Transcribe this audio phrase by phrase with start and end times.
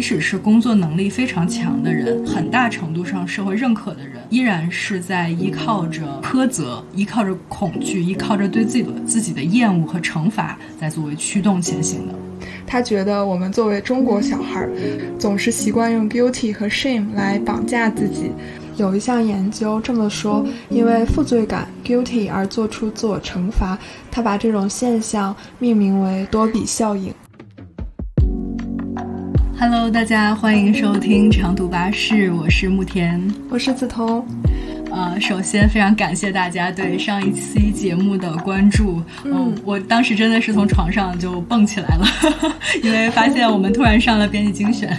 [0.00, 12.14] 即使是工作能力非常强的人，很大程度上社会认可的人，依然是在依靠着苛责、依靠着恐惧、依靠着对自己的自己的厌恶和惩罚，在作为驱动前行的。
[12.66, 14.66] 他觉得我们作为中国小孩，
[15.18, 18.32] 总是习惯用 guilty 和 shame 来绑架自己。
[18.78, 23.78] 有一项研究这么说：因为负罪感 guilty 而做出自我惩罚，
[24.10, 27.12] 他把这种现象命名为多比效应。
[29.60, 33.20] Hello，大家欢迎收听长途巴士，我是慕田，
[33.50, 34.24] 我是梓潼。
[34.90, 39.02] 呃，首先非常感谢大家对上一期节目的关注。
[39.22, 42.06] 嗯，我当时真的是从床上就蹦起来了，
[42.82, 44.96] 因为发现我们突然上了编辑精选。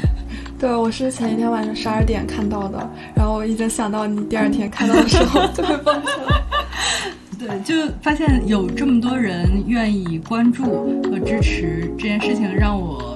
[0.60, 6.40] 对，我是前一天晚上十二点看到的，然后我已经想到你第二天看到的时候就会蹦起来。
[7.40, 13.11] 对，就发现有这么多人愿意关注和支持这件事情，让我。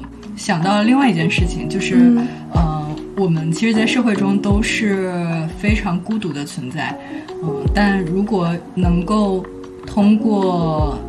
[0.46, 2.16] 想到了另外一件事情，就是，
[2.54, 5.12] 呃，我们其实，在社会中都是
[5.58, 6.96] 非常孤独的存在，
[7.42, 9.44] 嗯，但如果能够
[9.88, 11.00] 通过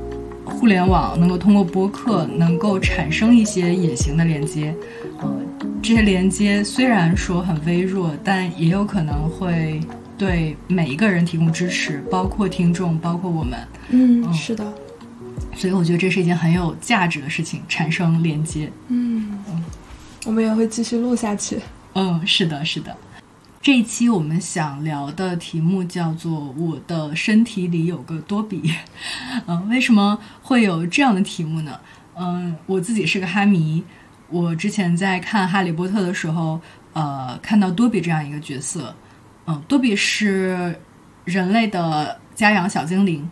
[0.43, 4.75] 互联网，能够通过播客，能够产生一些隐形的连接，
[5.23, 5.47] 嗯，
[5.83, 9.79] 这些连接虽然说很微弱，但也有可能会
[10.17, 13.59] 对每一个人提供支持，包括听众，包括我们。
[13.91, 14.65] 嗯，是的。
[15.55, 18.71] 所以我觉得这是一件很有价值的事情，产生连接。
[18.89, 19.65] 嗯嗯，
[20.25, 21.59] 我们也会继续录下去。
[21.95, 22.97] 嗯，是的，是的。
[23.63, 28.71] 这一期我们想聊的题目叫做“我的身体里有个多比”。
[29.47, 31.81] 嗯，为什么会有这样的题目呢？
[32.15, 33.83] 嗯，我自己是个哈迷。
[34.29, 36.61] 我之前在看《哈利波特》的时候，
[36.93, 38.95] 呃，看到多比这样一个角色。
[39.47, 40.79] 嗯，多比是
[41.25, 43.29] 人类的家养小精灵。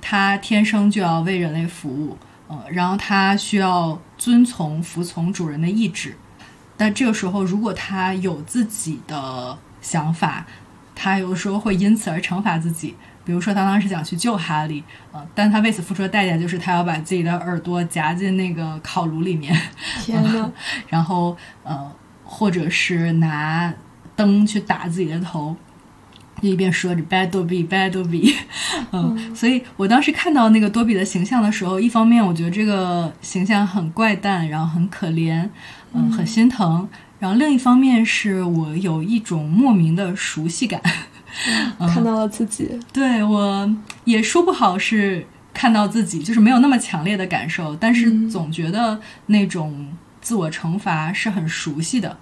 [0.00, 2.16] 它天生就要为人类服务，
[2.48, 6.16] 呃，然后他需要遵从、服从主人的意志。
[6.76, 10.46] 但这个时候，如果他有自己的想法，
[10.94, 12.96] 他有的时候会因此而惩罚自己。
[13.22, 19.54] 比如说，他当时想去救哈利，呃，但他为此付出的代价就是他要把自己的耳朵夹进那个烤炉里面。
[20.00, 20.50] 天 呐，
[20.88, 21.92] 然后，呃，
[22.24, 23.72] 或者是拿
[24.16, 25.54] 灯去打自己的头。
[26.40, 28.34] 一边说着 “bad 多比，bad 多比”，
[28.92, 35.48] 嗯，所以我当时看到那个多比的形象的时候，一方面我觉得这个形象很怪诞，然后很可怜，
[35.92, 36.86] 嗯，很心疼；
[37.18, 40.80] 然后另一方面是我有一种莫名的熟悉感，
[41.78, 42.68] 看到了自己。
[42.92, 43.70] 对我
[44.04, 49.88] 也说不好是看到自己，就是没有那么强烈的感受，但是总觉得那种
[50.20, 52.16] 自我惩罚是很熟悉的。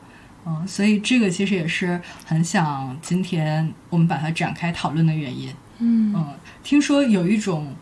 [0.49, 5.53] 嗯，所以这个其实也是很想今天我们把它展开讨论的原因。
[5.79, 6.27] 嗯嗯，
[6.63, 7.75] 听说有一种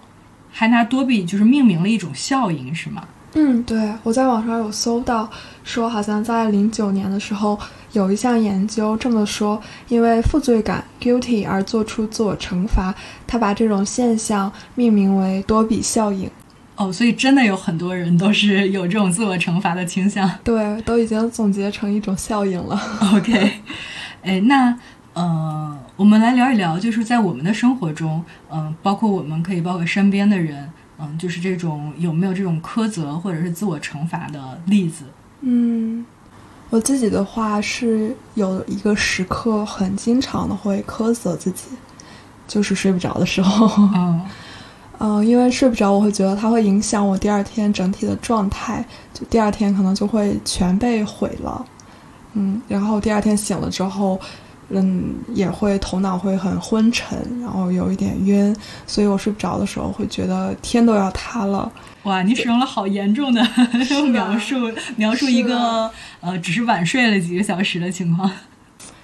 [0.51, 3.07] 还拿多比就是命名了一种效应，是吗？
[3.35, 5.31] 嗯，对，我在网上有搜到，
[5.63, 7.59] 说好像在零九年的时候
[7.93, 12.95] 有一项研究这么说，因为负罪感 guilty 而做出自我惩罚，
[13.27, 16.31] 他把这种现象命名为多比效应。
[16.77, 20.31] 哦，所以真的有很多人都是有这种自我惩罚的倾向。
[20.45, 22.79] 对，都已经总结成一种效应了。
[23.17, 23.53] OK，
[24.23, 24.77] 哎，那
[25.15, 28.23] 呃，我们来聊一聊，就是在我们的生活中，
[28.53, 35.05] 嗯，包括我们可以包括身边的人，嗯，就是这种有没有这种苛责或者是自我惩罚的例子？
[35.41, 36.05] 嗯，
[36.69, 41.69] 我自己的话是有一个时刻很经常的会苛责自己，
[42.47, 43.89] 就是睡不着的时候。
[43.95, 44.21] 嗯。
[44.99, 51.65] 嗯，因为睡不着，我会觉得它会影响我第二天整体的状态，就第二天可能就会全被毁了。
[52.33, 54.19] 嗯，然后第二天醒了之后，
[54.71, 58.57] 嗯，也会头脑会很昏沉，然后有一点晕，
[58.87, 61.71] 所以我睡不着的时候会觉得天都要塌了。
[62.05, 63.47] 哇，你使用了好严重的
[64.13, 64.57] 描述，
[64.97, 65.91] 描述一个
[66.21, 68.31] 呃，只是晚睡了几个小时的情况。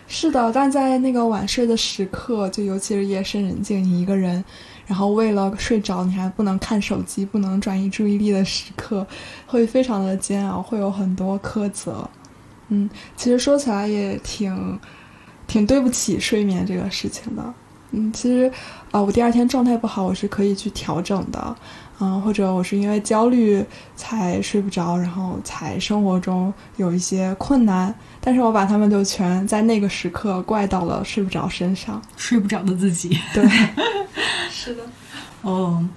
[0.09, 4.43] 是的，但在那个晚睡的时刻，就尤其是夜深人静，你一个人。
[4.93, 9.07] 然后为了睡着，你还不能看手机，不能转移注意力的时刻，
[9.47, 12.07] 会非常的煎熬，会有很多苛责。
[12.69, 14.79] 嗯，其实说起来也挺，
[15.47, 17.43] 挺对不起睡眠这个事情的。
[17.93, 18.53] 嗯，其实，
[18.91, 21.57] 啊，我第二天状态不好，我是可以去调整的。
[21.99, 23.65] 嗯，或者我是因为焦虑
[23.97, 33.19] 才睡不着，然后才生活中有一些困难，但是我把他们就全在那个时刻怪到了睡不着身上，睡不着的自己。
[33.33, 33.43] 对。
[34.65, 34.83] 是的，
[35.43, 35.91] 嗯，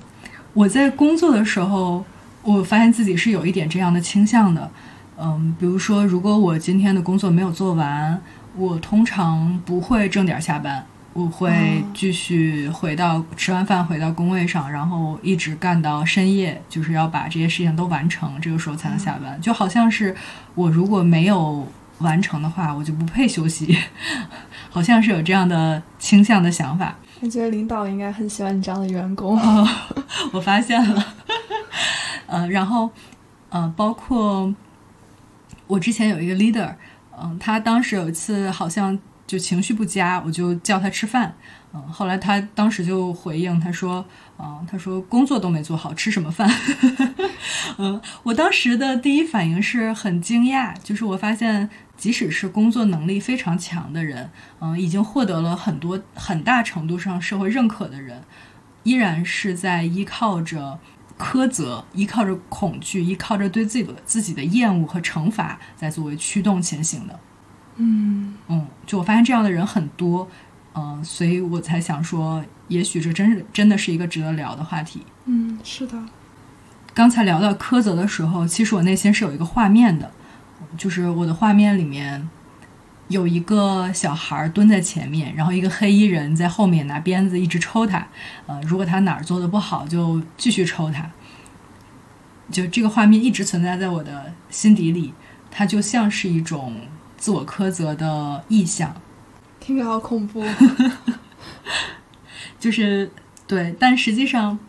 [0.53, 2.03] 我在工作的时候，
[2.41, 4.71] 我发现自己是有一点这样的倾向的。
[5.19, 8.19] 嗯，比如说，如果我今天的工作没有做完，
[8.57, 10.83] 我通常不会正点下班。
[11.13, 19.39] 我会继续回到吃完饭回到工位上，然后一直干到深夜，就是要把这些事情都完成，这个时候才能下班。
[19.39, 20.15] 就好像是
[20.55, 21.67] 我如果没有
[21.99, 23.77] 完成的话，我就不配休息，
[24.71, 26.95] 好像是有这样的倾向的想法。
[27.21, 29.39] 我觉得领导应该很喜欢你这样的员工。
[30.31, 31.05] 我发现了，
[32.27, 32.89] 呃，然后，
[33.49, 34.53] 呃，包括
[35.67, 36.73] 我之前有一个 leader，
[37.17, 41.33] 嗯，他当时有一次好像就情绪不佳，我就叫他吃饭，
[41.73, 44.05] 嗯，后来他当时就回应他说，
[44.37, 46.49] 嗯，他说工作都没做好，吃什么饭？
[47.77, 51.69] 嗯，我当时的第一反应是很惊讶，就是我发现。
[51.97, 54.29] 即使是工作能力非常强的人，
[54.59, 58.21] 嗯，已经获得了很多很大程度上社会认可的人，
[58.83, 60.77] 依然是在依靠着
[61.17, 67.17] 苛责、依靠着恐惧、依靠着对自己的自己的厌恶和惩罚，在作为驱动前行的。
[67.77, 70.27] 嗯嗯，就我发现这样的人很多，
[70.75, 75.01] 嗯，所以我才想说，也许这真是真的是一个值得聊的话题。
[75.25, 75.97] 嗯，是的。
[76.93, 80.11] 刚才聊到苛责的时候，其实我内心是有一个画面的。
[80.77, 82.27] 就是我的画面里面
[83.07, 88.05] 有一个小孩蹲在前面，然后一个黑衣人在后面拿鞭子一直抽他。
[88.45, 91.09] 呃，如果他哪儿做的不好，就继续抽他。
[92.51, 95.13] 就这个画面一直存在在我的心底里，
[95.49, 96.75] 它就像是一种
[97.17, 98.93] 自我苛责的意象。
[99.65, 100.43] 听着好恐怖。
[102.59, 103.09] 就是
[103.47, 104.59] 对，但实际上，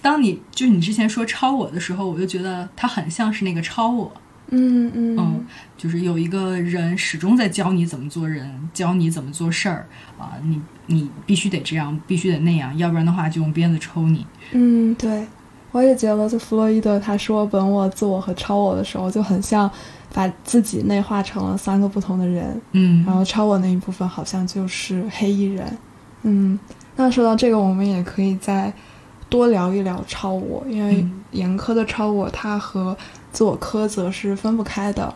[0.00, 4.10] 当你就是你之前说超我的时候，我就觉得他很像是那个超我。
[4.52, 5.46] 嗯嗯嗯，
[5.76, 9.86] 就是有一个人始终在教你怎么做人，教你怎么做事儿
[10.18, 14.26] 啊，你你必须得这样，必须得那样，要不然的话就用鞭子抽你。
[14.52, 15.26] 嗯，对，
[15.70, 19.70] 我也觉得，就弗洛伊德他说本我、自我和超我的时候，就很像
[20.12, 22.60] 把自己内化成了三个不同的人。
[22.72, 25.78] 嗯，然后超我那一部分好像就是黑衣人。
[26.22, 26.58] 嗯，
[26.96, 28.72] 那说到这个，我们也可以再
[29.28, 32.96] 多聊一聊超我，因为严苛的超我他和。
[33.32, 35.14] 自我苛责是分不开的。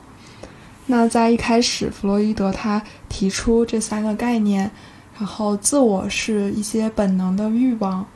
[0.86, 4.70] 那在一开始，弗洛伊德他提出这三个概念，
[5.18, 8.06] 然后自我是一些本能的欲望，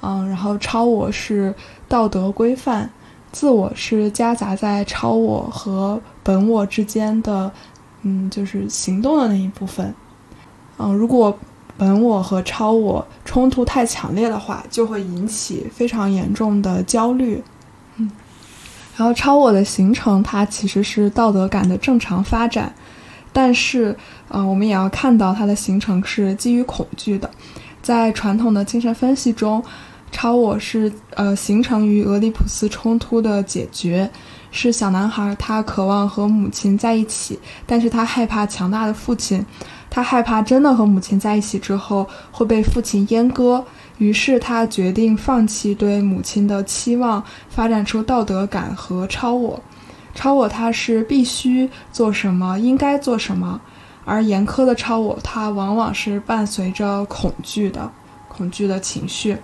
[0.00, 1.54] 嗯，然后超我是
[1.86, 2.88] 道德规范，
[3.30, 7.50] 自我是夹杂在超我和本我之间的，
[8.02, 9.94] 嗯，就是行动的那一部分。
[10.78, 11.36] 嗯，如果
[11.76, 17.42] 本我和超我冲突太强烈的话，就会引起非常严重的焦虑。
[17.96, 18.10] 嗯
[18.94, 22.72] 然后超我的形成，它其实是道德感的正常发展，
[23.32, 23.96] 但是，
[24.28, 27.28] 呃，我们也要看到它的形成是基于恐惧的。
[27.80, 29.64] 在传统的精神分析中，
[30.12, 34.08] 超我是呃形成于俄狄浦斯冲突的解决，
[34.52, 39.44] 是小男孩他渴望和母亲在一起，但是他害怕强大的父亲，
[39.90, 43.64] 他害怕真的和母亲在一起之后会被父亲阉割。
[43.98, 49.60] 于是他决定放弃对母亲的期望，发展出道德感和超我。
[50.14, 53.60] 超我他是必须做什么，应该做什么，
[54.04, 57.90] 而严苛的超我，它往往是伴随着恐惧的，
[58.28, 59.36] 恐惧的情绪。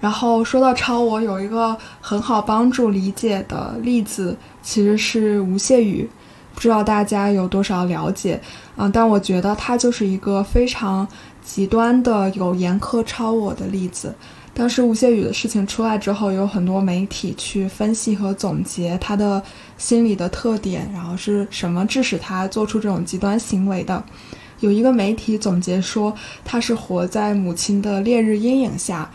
[0.00, 6.08] 然后说到超我，有一个很好帮助理解的例子，其实是吴谢宇，
[6.54, 8.40] 不知道大家有多少了解
[8.76, 8.90] 啊？
[8.92, 11.06] 但我觉得他就是一个非常。
[11.40, 14.14] 极端的有严苛超我的例子，
[14.52, 19.42] 当时吴谢宇的事情出来之后，有很多媒体去分析和总结他的
[19.78, 24.04] 心理的特点，然后是什么致使他做出这种极端行为的。
[24.60, 29.10] 有一个媒体总结说，他是活在母亲的烈日阴影下，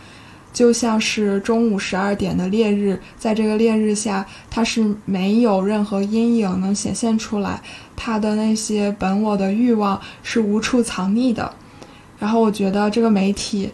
[0.54, 7.60] 就像是中午十二点的烈日，在这个烈日下，它是没有任何阴影能显现出来，
[7.94, 11.52] 它的那些本我的欲望是无处藏匿的。
[12.20, 13.68] 然后我觉得这个媒体，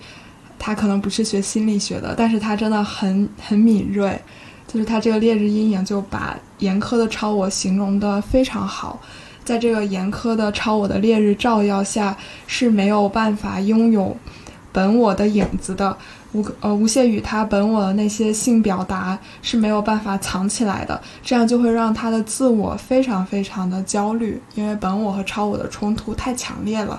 [0.59, 4.19] 他可能不是学心理学的，但是他真的很很敏锐，
[4.67, 8.99] 就是他这个烈日阴影就把严苛的超我形容的非常好，
[9.45, 14.17] 在这个严苛的超我的烈日照耀下是没有办法拥有
[14.73, 15.97] 本我的影子的，
[16.33, 26.99] 吴呃吴谢宇他本我的那些性表达是没有办法藏起来的，这样就会让他的自我非常非常的焦虑，因为本我和超我的冲突太强烈了。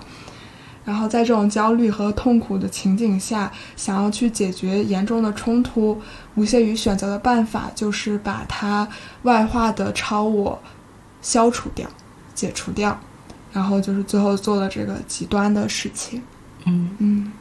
[0.84, 6.02] 然后在这种焦虑和痛苦的情景下，想要去解决严重的冲突，
[6.36, 8.88] 吴谢宇选择的办法就是把他
[9.22, 10.60] 外化的超我
[11.22, 11.88] 消除掉、
[12.34, 13.00] 解除掉，
[13.54, 16.20] 然后就是最后做了这个极端的事情。
[16.66, 17.32] 嗯嗯，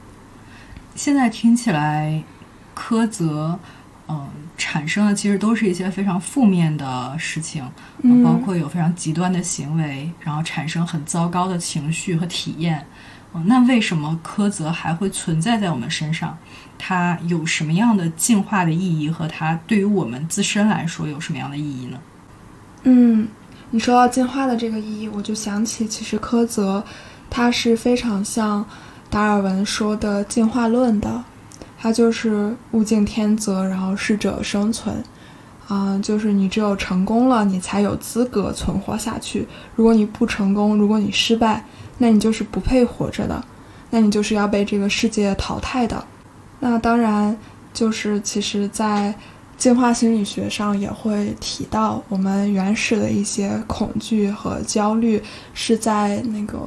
[1.03, 2.23] 现在听起来，
[2.77, 3.59] 苛责，
[4.07, 4.29] 嗯，
[4.59, 7.65] 产生的其实都是一些非常负面的事情，
[8.03, 12.87] 嗯包括有非常极端的行为，然后产生很糟糕的情绪和体验。
[13.33, 16.37] 嗯，那为什么苛责还会存在在我们身上？
[16.77, 19.09] 它有什么样的进化的意义？
[19.09, 21.99] 和它对于我们自身来说有什么样的意义呢？
[22.83, 23.27] 嗯，
[23.71, 26.85] 你说到进化的这个意义，我就想起其实苛责，
[27.31, 28.67] 它是非常像
[29.11, 31.23] 达尔文说的进化论的，
[31.79, 35.03] 它就是物竞天择，然后适者生存。
[35.69, 39.47] 啊，就是你只有成功了，你才有资格存活下去。
[39.77, 41.65] 如果你不成功，如果你失败，
[41.99, 43.45] 那你就是不配活着的，
[43.91, 46.05] 那你就是要被这个世界淘汰的。
[46.59, 47.37] 那当然，
[47.73, 49.15] 就是其实，在
[49.57, 55.23] 进化心理学上也会提到，我们原始的一些恐惧和焦虑
[55.55, 56.59] 是在那个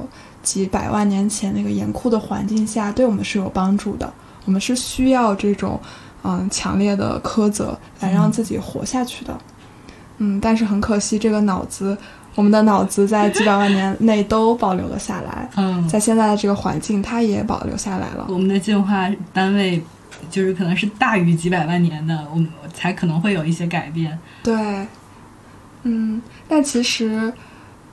[0.44, 4.12] 几百万年前那个严酷的环境下对我们是有帮助的。
[4.44, 5.80] 我们是需要这种。
[6.26, 9.38] 嗯，强烈的苛责来让自己活下去的，
[10.16, 11.94] 嗯，但是很可惜，这个脑子，
[12.34, 15.46] 我们的脑子在几百万年内都保留了下来。
[15.56, 18.24] 嗯，在现在的这个环境，它也保留下来了。
[18.30, 19.84] 我们的进化单位
[20.30, 24.18] 就是可能是大于几百万年的，我们才可能会有一些改变。
[24.42, 24.56] 对，
[25.82, 27.30] 嗯，但其实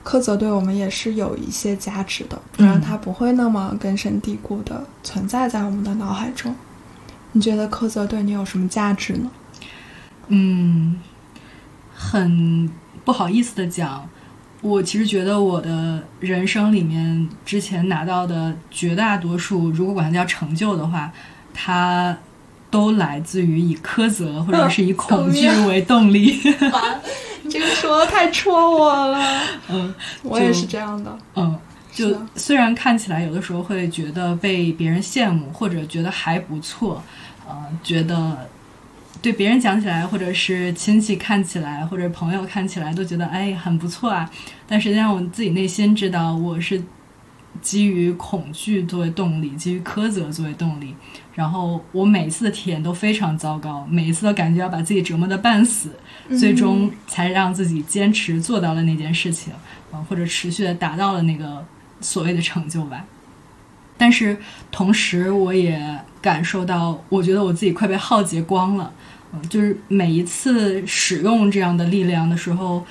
[0.04, 6.54] 苛责对我们也是有一些价值的，不然它不会那么根深蒂固的存在在我们的脑海中。
[7.32, 9.30] 你觉得苛责对你有什么价值呢？
[10.28, 11.00] 嗯，
[11.94, 12.70] 很
[13.04, 14.08] 不好意思的讲，
[14.60, 21.10] 我其实觉得我的人生里面之前拿到的绝大多数，如果管它叫成就的话，
[21.54, 22.16] 它
[22.70, 26.38] 都来自于以苛责或者是以恐惧 为动力。
[27.58, 29.42] 你这个说的太戳我了。
[29.68, 31.18] 嗯，我也是这样的。
[31.34, 31.58] 嗯。
[31.94, 37.02] 就虽然看起来有的时候会觉得被别人羡慕，或者觉得还不错，
[37.46, 38.48] 呃，觉得
[39.20, 44.30] 对别人讲起来，或者是亲戚看起来，或者朋友看起来都觉得哎很不错啊。
[44.66, 46.82] 但实际上我自己内心知道，我是
[47.60, 50.96] 基于恐惧作为动力，基于苛责作为动力。
[51.34, 55.90] 然后我每次的体验都非常糟糕，每一次都感觉要把自己折磨的半死，
[56.38, 59.52] 最终才让自己坚持做到了那件事情，
[59.90, 61.64] 呃，或者持续的达到了那个。
[62.04, 63.04] 所谓的成就吧，
[63.96, 64.36] 但是
[64.72, 65.80] 同时我也
[66.20, 68.92] 感受到，我觉得我自己快被耗竭光了。
[69.32, 72.84] 嗯，就是每一次使用这样的力量的时候，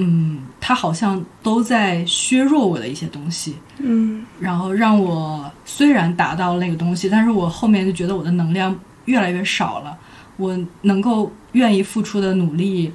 [0.00, 3.56] 嗯，它好像都在削弱我的一些东西。
[3.78, 8.74] 嗯，然后让我虽然达到了那个东西，但是我后面就觉得我的能量
[9.04, 9.96] 越来越少了，
[10.36, 12.92] 我能够愿意付出的努力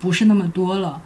[0.00, 1.00] 不是那么多了。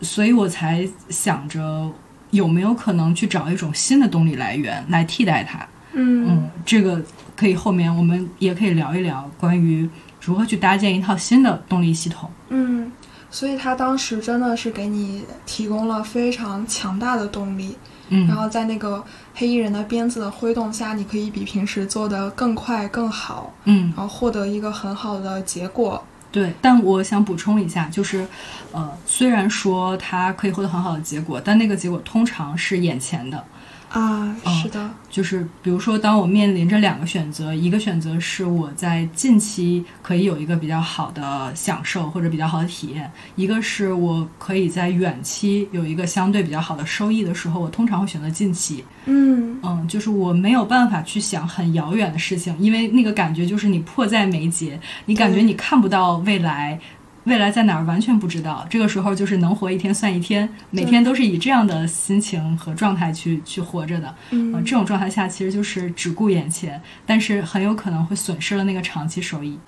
[0.00, 1.92] 所以我才想着。
[2.30, 5.66] 有没有可能去找一种新的动力来源来替代它？
[5.94, 7.02] 嗯嗯，这个
[7.34, 9.88] 可以后面我们也可以聊一聊关于
[10.20, 12.30] 如何去搭建一套新的动力系统。
[12.50, 12.92] 嗯，
[13.30, 17.76] 所以他当时真的是给你提供了非常强大的动力。
[18.10, 19.04] 嗯，然后在那个
[19.34, 23.52] 黑衣人的鞭子的挥动下，你可以比平时做的更快更好。
[23.64, 26.02] 嗯，然后获得一个很好的结果。
[26.32, 28.26] 对，但我想补充一下，就是，
[28.72, 33.44] 呃，虽然说他可以获得很好的结果，但那个结果通常是眼前的。
[33.90, 48.84] 啊，是的，就是比如说，当我面临着两个选择，一个选择是我在近期可以有一个比较好的享受或者比较好的体验，一个是我可以在远期有一个相对比较好的收益的时候，我通常会选择近期。
[49.06, 56.78] 嗯嗯，就是我没有办法去想很遥远的事情，因为那个感觉就是你迫在眉睫，你感觉你看不到未来。
[57.28, 64.14] 未来在哪儿完全不知道，这个时候就是能活一天算一天，每天都是以这样的心情和状态去去活着的。
[64.30, 69.58] 嗯，这种状态下其实就是只顾眼前，但是很有可能会损失了那个长期收益。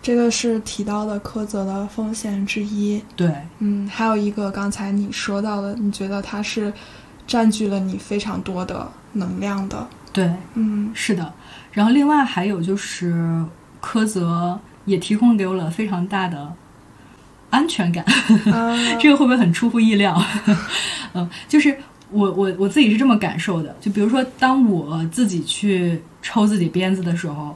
[0.00, 3.00] 这个是提到的苛责的风险之一。
[3.14, 6.72] 对，嗯，还有一个刚才你说到的，你觉得它是
[7.26, 9.86] 占据了你非常多的能量的。
[10.12, 11.32] 对，嗯，是的。
[11.70, 13.44] 然后另外还有就是
[13.80, 16.52] 苛责也提供给我了非常大的。
[17.52, 18.02] 安全感，
[18.98, 20.18] 这个会不会很出乎意料？
[21.12, 21.76] 嗯，就是
[22.10, 23.76] 我我我自己是这么感受的。
[23.78, 27.54] 就比如说，当我自己去抽自己鞭子的时候，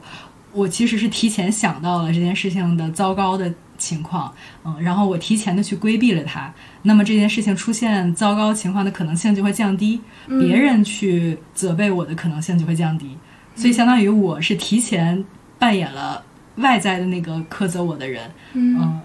[0.53, 4.31] 我其实是提前想到了这件事情的糟糕的情况，
[4.63, 6.53] 嗯，然后我提前的去规避了它。
[6.83, 13.17] 那么这件事情出现糟糕情况的可能性就会降低，别人去责备我的可能性就会降低。
[13.55, 15.25] 所以相当于我是提前
[15.57, 16.23] 扮演了
[16.57, 19.01] 外在的那个苛责我的人，嗯。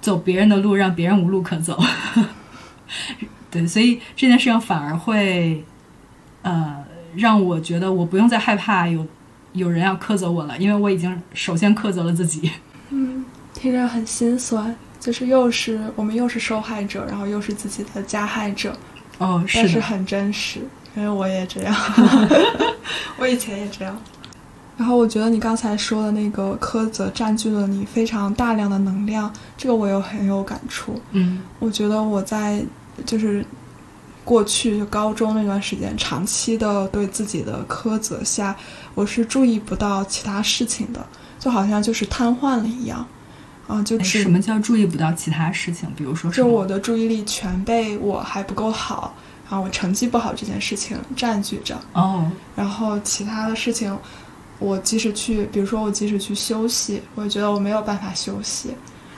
[0.00, 1.78] 走别人的路，让别人无路可走。
[3.50, 5.64] 对，所以这件事情反而会，
[6.42, 9.06] 呃，让我觉得我不用再害怕有
[9.52, 12.50] 有人要苛责我了，因为我已经首先苛责了自己。
[12.90, 13.24] 嗯，
[13.54, 18.76] 听着很心酸，就是又是我们又是受害者，然后又是自己的加害者。
[19.18, 20.60] 哦，是但是很真实。
[20.96, 21.74] 因为我也这样，
[23.18, 23.96] 我以前也这样。
[24.78, 30.98] 然后我觉得你刚才说的那个苛责占据了你非常大量的能量，这个我有很有感触。
[31.10, 32.64] 嗯我觉得我在
[33.04, 33.44] 就是
[34.24, 38.56] 过去就高中那段时间，长期的对自己的苛责下，
[38.94, 41.04] 我是注意不到其他事情的，
[41.40, 43.04] 就好像就是瘫痪了一样。
[43.66, 45.88] 啊，就哎只什么叫注意不到其他事情？
[45.96, 46.30] 比如说？
[46.30, 49.12] 就我的注意力全被我还不够好，
[49.50, 53.94] 然后我成绩不好这件事情占据着，哦，然后其他的事情，
[54.58, 58.70] 我即使去，比如说我即使去休息，我也觉得我没有办法休息，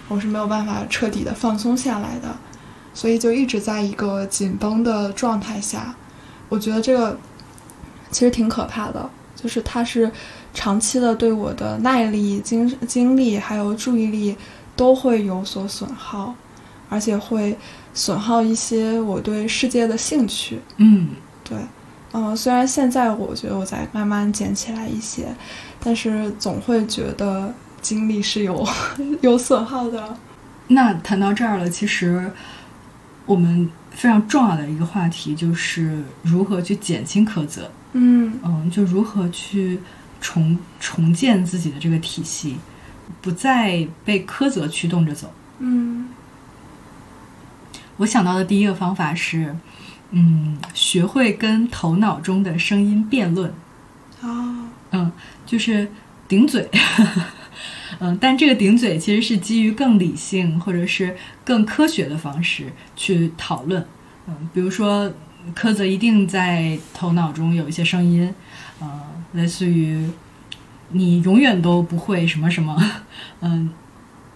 [0.09, 2.37] 我是没有办法彻底的放松下来的，
[2.93, 5.95] 所以就一直在一个紧绷的状态下。
[6.49, 7.19] 我觉得这个
[8.11, 10.11] 其实挺可怕的，就是它是
[10.53, 14.37] 长期的对我的耐力、精精力还有注意力
[14.77, 16.35] 都会有所损耗，
[16.89, 17.57] 而且会
[17.95, 20.61] 损耗一些我对世界的兴趣。
[20.77, 21.11] 嗯
[21.45, 21.57] 对，
[22.13, 25.35] 嗯、虽然现在我觉得我在慢慢捡起来一些，
[25.79, 28.67] 但是总会觉得精力是有
[29.23, 30.17] 有损耗的。
[30.69, 32.31] 那谈到这儿了，其实
[33.27, 37.71] 我们非常重要的一个话题就是如何去减轻苛责。
[37.93, 39.81] 嗯嗯，就如何去
[40.21, 42.57] 重重建自己的这个体系，
[43.21, 45.33] 不再被苛责驱动着走。
[45.59, 46.09] 嗯
[47.97, 49.55] 我想到的第一个方法是，
[50.11, 53.53] 嗯，学会跟头脑中的声音辩论。
[54.21, 55.13] 啊嗯，
[55.47, 55.91] 就是
[56.27, 56.69] 顶嘴。
[58.01, 63.87] 嗯，但这个顶嘴其实是基于更理性或者是更科学的方式去讨论。
[64.27, 65.13] 嗯，比如说
[65.55, 68.35] 苛责一定在头脑中有一些声音，
[68.81, 68.89] 呃，
[69.33, 70.11] 类似于
[70.91, 72.83] 你永远都不会什么什么，
[73.43, 73.71] 嗯，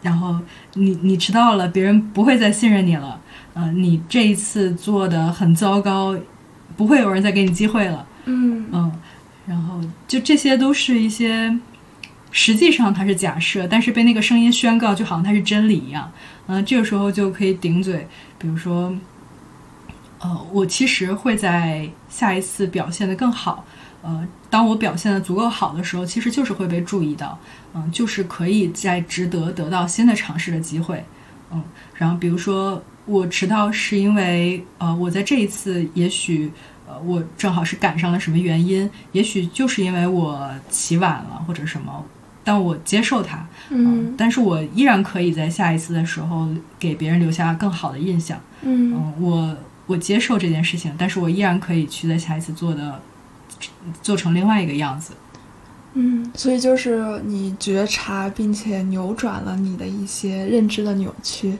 [0.02, 0.38] 然后
[0.74, 3.20] 你你迟到了，别人不会再信任你了，
[3.54, 6.14] 呃，你这一次做的很糟糕，
[6.76, 8.92] 不会有人再给你机会了，嗯嗯，
[9.46, 11.56] 然后就这些都是一些，
[12.32, 16.10] 实际上它是假设，但是被那个声音宣告，就好像它是真理一样。
[16.46, 18.06] 嗯、这个时候就可以顶嘴，
[18.38, 18.94] 比如说，
[20.18, 23.64] 呃，我其实会在下一次表现得更好。
[24.02, 27.38] 呃，当我表现的足够好的时候，其实就是会被注意到，
[27.72, 31.02] 嗯、就是可以在值得得到新的尝试的机会。
[31.50, 31.62] 嗯，
[31.94, 36.50] 然后比如说我迟到是因为呃，我在这一次也许
[36.88, 42.04] 呃，我正好是赶上了什么原因，也许就是因为我起晚了或者什么，
[42.42, 48.38] 但我接受它，嗯但是我依然可以在下一次的时候给别人留下更好的印象。
[48.62, 53.00] 嗯嗯，我我接受这件事情，但是我依然可以去在下一次做的
[54.02, 55.12] 做成另外一个样子。
[55.94, 61.56] 嗯，所以就是你觉察并且扭转了你的一些认知的扭曲。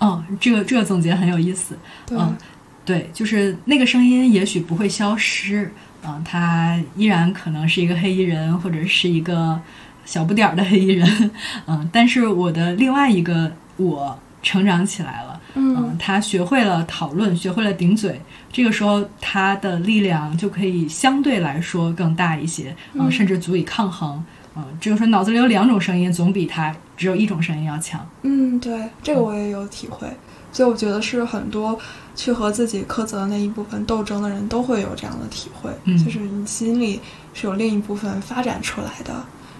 [0.00, 1.76] 嗯，这个这个总结很有意思。
[2.06, 2.36] 对，嗯
[2.84, 5.72] 对，就是那个声音也许不会消失，
[6.06, 9.58] 嗯、他依然可能是一个黑衣人，或者是一个
[10.04, 11.30] 小不点儿的黑衣人，
[11.66, 18.20] 嗯、但是我的另外一个我成长起来了，嗯、嗯他学会了讨论，学会了顶嘴，
[18.52, 24.24] 这个时候他的力量就可以相对来说更大一些，嗯、嗯甚至足以抗衡，嗯、
[24.80, 28.06] 这个时候脑子里有两种声音，总比他只有一种声音要强。
[28.22, 30.08] 嗯，对，这个我也有体会。
[30.52, 31.76] 所以我觉得是很多
[32.14, 37.00] 去和自己苛责的那一部分斗争的人都会有这样的体会，嗯就是你心里
[37.32, 39.12] 是有另一部分发展出来的，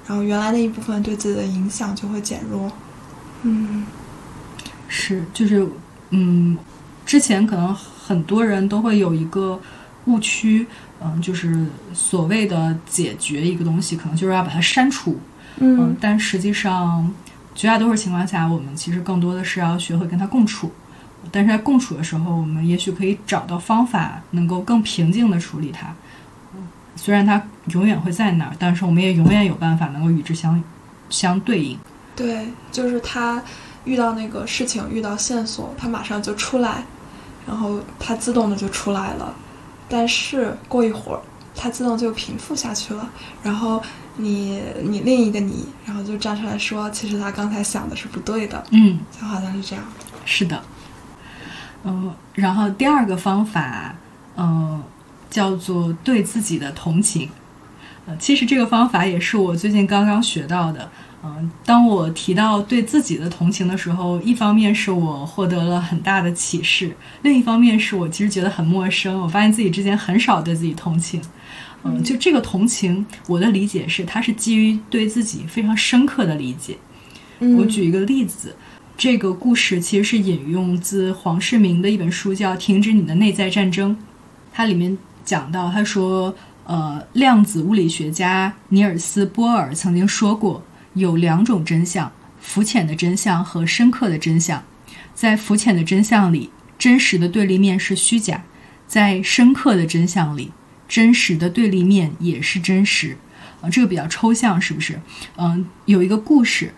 [0.06, 2.70] 然后原来那一部分对自己的影响就会减弱。
[3.42, 3.84] 嗯
[4.86, 5.66] 是，就是，
[6.10, 6.56] 嗯，
[7.04, 9.58] 之前可能很多人都会有一个
[10.04, 10.64] 误区，
[11.04, 15.20] 嗯，就是所谓的解决一个东西，可能就是要把它删除，
[15.58, 17.12] 嗯，嗯但实际上
[17.54, 20.72] 绝大多数情况下，我们其实更多的是要学会跟它共处。
[21.30, 25.88] 但是在共处的时候，我们也许可以找到方法，能够更平静的处理它。
[26.54, 26.62] 嗯
[26.96, 30.62] 虽然它永远会在那儿，但是我们也永远有办法能够与之相
[31.10, 31.76] 相对应。
[32.14, 33.42] 对，就是他
[33.84, 36.84] 遇到那个事情，遇到线索，他马上就出来，
[37.48, 39.34] 然后他自动的就出来了。
[39.88, 41.20] 但是过一会儿，
[41.54, 43.10] 他自动就平复下去了。
[43.42, 43.82] 然后
[44.16, 49.84] 你你另一个你，然后就站出来说，其实他刚才想的是不对的，嗯，就好像是这样。
[50.24, 50.62] 是的，
[51.84, 53.94] 嗯，然后第二个方法，
[54.36, 54.82] 嗯，
[55.30, 57.28] 叫做对自己的同情。
[58.06, 60.90] 呃，其实这个方法也是我最近刚刚学到的。
[61.24, 69.18] 嗯，当我提到对自己的同情的时候，一方面是我获得了很大的启示，另一方面是我其实觉得很陌生。
[69.22, 71.20] 我发现自己之前很少对自己同情。
[71.82, 76.76] 嗯，就这个同情，我的理解是，它是基于对自己非常深刻的理解。
[77.40, 78.54] 嗯我举一个例子，
[78.96, 83.92] 这个故事其实是引用自黄世明的一本书，叫《停止你的内在战争》。
[84.52, 86.34] 它里面讲到，他说，
[86.64, 90.62] 呃，量子物理学家尼尔斯·波尔曾经说过，
[90.94, 94.62] 有两种真相：浮浅的真相和深刻的真相。
[95.14, 98.38] 在浮浅的真相里，真实的对立面是虚假；
[98.86, 100.50] 在深刻的真相里，
[100.88, 103.16] 真实的对立面也是真实。
[103.60, 105.00] 啊，这个比较抽象，是不是？
[105.36, 106.74] 嗯，有一个故事。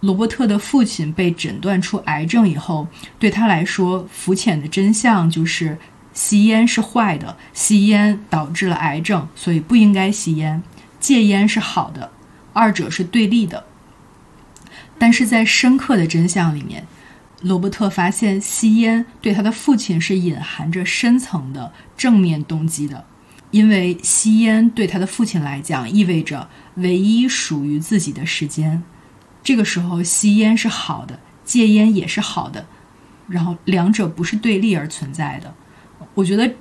[0.00, 2.86] 罗伯特的父亲被诊断出癌症以后，
[3.18, 5.78] 对他来说，浮浅的真相就是
[6.12, 10.62] 吸烟是坏的，吸烟导致了癌症，所以不应该吸烟。
[11.00, 12.10] 戒烟是好的，
[12.54, 13.66] 二者是对立的。
[14.98, 16.86] 但是在深刻的真相里面，
[17.42, 23.04] 罗伯特发现吸烟对他的父亲是隐含着深层的正面动机的，
[23.50, 28.82] 因为吸烟对他的父亲来讲意味着唯一属于自己的时间。
[29.42, 32.64] 这个时候，吸烟是好的，戒烟也是好的，
[33.28, 35.54] 然后两者不是对立而存在的。
[36.14, 36.54] 我觉得，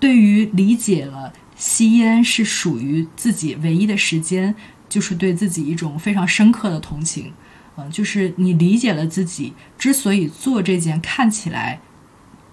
[0.00, 4.54] 对于理解了吸烟是属于自己唯一的时间，
[4.88, 7.32] 就是对自己一种非常深刻的同情。
[7.76, 11.80] 嗯，就是你理解了自己之所以做这件看起来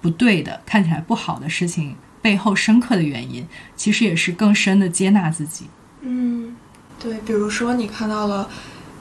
[0.01, 5.67] 不对的、看起来不好的事情背后深刻的原因，其实也是更深的接纳自己。
[6.01, 6.55] 嗯，
[6.99, 8.49] 对，比如说你看到了。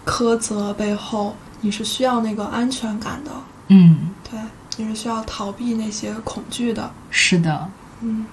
[0.04, 3.30] 苛责背后，你是需要那个安全感的。
[3.68, 4.36] 嗯，对，
[4.76, 6.92] 你是需要逃避那些恐惧的。
[7.08, 8.26] 是的，嗯，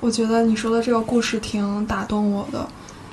[0.00, 2.68] 我觉得你说的这个故事挺打动我的，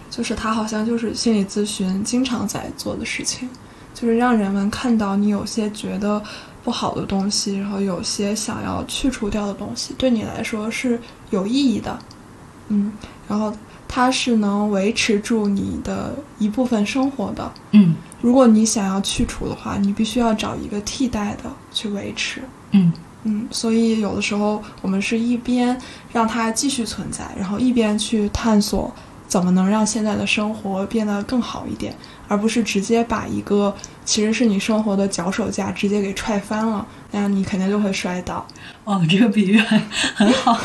[0.09, 3.49] 就是他好像就是心理咨询经常在做的事情，
[3.93, 6.21] 就是让人们看到你有些觉得
[6.63, 11.97] 不好的东西，然后有些想要去除掉的东西，对你来说是有意义的。
[12.69, 12.91] 嗯，
[13.27, 13.53] 然后。
[13.89, 22.41] 它是能维持住你的一部分生活的，嗯，如果你想要去除的话，你必须要找一个替代的去维持，
[22.71, 22.91] 嗯
[23.23, 25.75] 嗯，所以有的时候我们是一边
[26.11, 28.93] 让它继续存在，然后一边去探索
[29.27, 31.93] 怎么能让现在的生活变得更好一点，
[32.27, 38.45] 而不是直接把一个其实是你生活的脚手架直接给踹翻了，那样你肯定就会摔倒。
[38.83, 39.79] 哦，这个比喻很
[40.15, 40.57] 很好，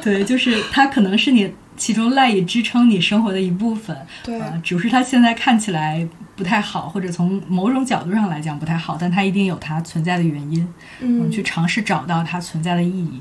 [0.00, 1.52] 对，就是它可能是你。
[1.76, 10.64] 其中赖以支撑你生活的一部分，对，只是它现在看起来不太好，或者从某种角度上来讲不太好，但它一定有它存在的原因，
[11.00, 13.20] 嗯，去尝试找到它存在的意义，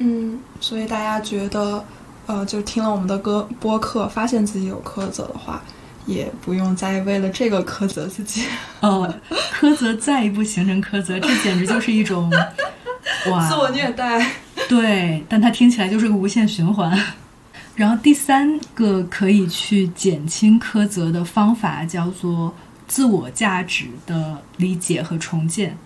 [0.00, 1.82] 嗯，所以大家觉得，
[2.26, 5.62] 呃，就听了我们的歌播客，发现自己有苛责的话，
[6.06, 8.44] 也不用再为了这个苛责自己，
[8.80, 9.12] 哦，
[9.58, 12.30] 苛责再一步形成苛责，这简直就是一种
[13.30, 14.32] 哇，自我虐待，
[14.68, 16.98] 对，但它听起来就是个无限循环。
[17.74, 22.54] 然后第三个可以去减轻苛责的方法叫做
[22.86, 25.76] 自我价值的理解和重建。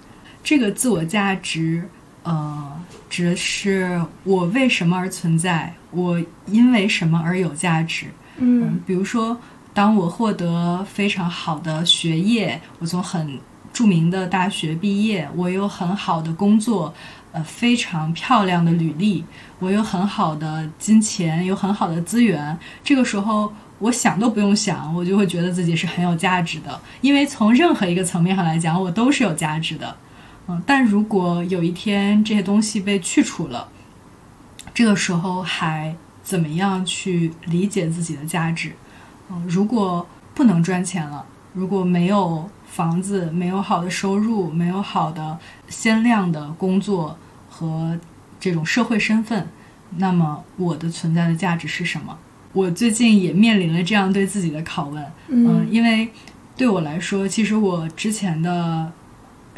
[0.45, 1.89] 这个自我价值，
[2.25, 2.79] 呃，
[3.19, 8.07] 指的是我为什么而存在，我因为什么而有价值。
[8.37, 9.37] 嗯，比如说，
[9.75, 13.37] 当我获得非常好的学业，我从很
[13.73, 16.95] 著名的大学毕业，我有很好的工作。
[17.33, 19.25] 呃，非常漂亮的履历，
[19.59, 22.57] 我有很好的金钱，有很好的资源。
[22.85, 26.81] 这个时候，我想都不用想，我就会觉得自己是很有价值的。
[27.01, 29.97] 因为从任何一个层面上来讲，我都是有价值的。
[30.49, 33.69] 嗯，但如果有一天这些东西被去除了，
[34.75, 38.73] 这个时候还怎么样去理解自己的价值？
[39.31, 42.51] 嗯，如果不能赚钱了，如果没有。
[42.71, 45.37] 房子没有好的收入，没有好的
[45.71, 47.99] 鲜亮的工作和
[48.39, 49.49] 这种社会身份，
[49.97, 52.17] 那么我的存在的价值是什么？
[52.53, 55.05] 我最近也面临了这样对自己的拷问。
[55.29, 56.11] 嗯，因为
[56.59, 58.93] 对我来说，其实我之前的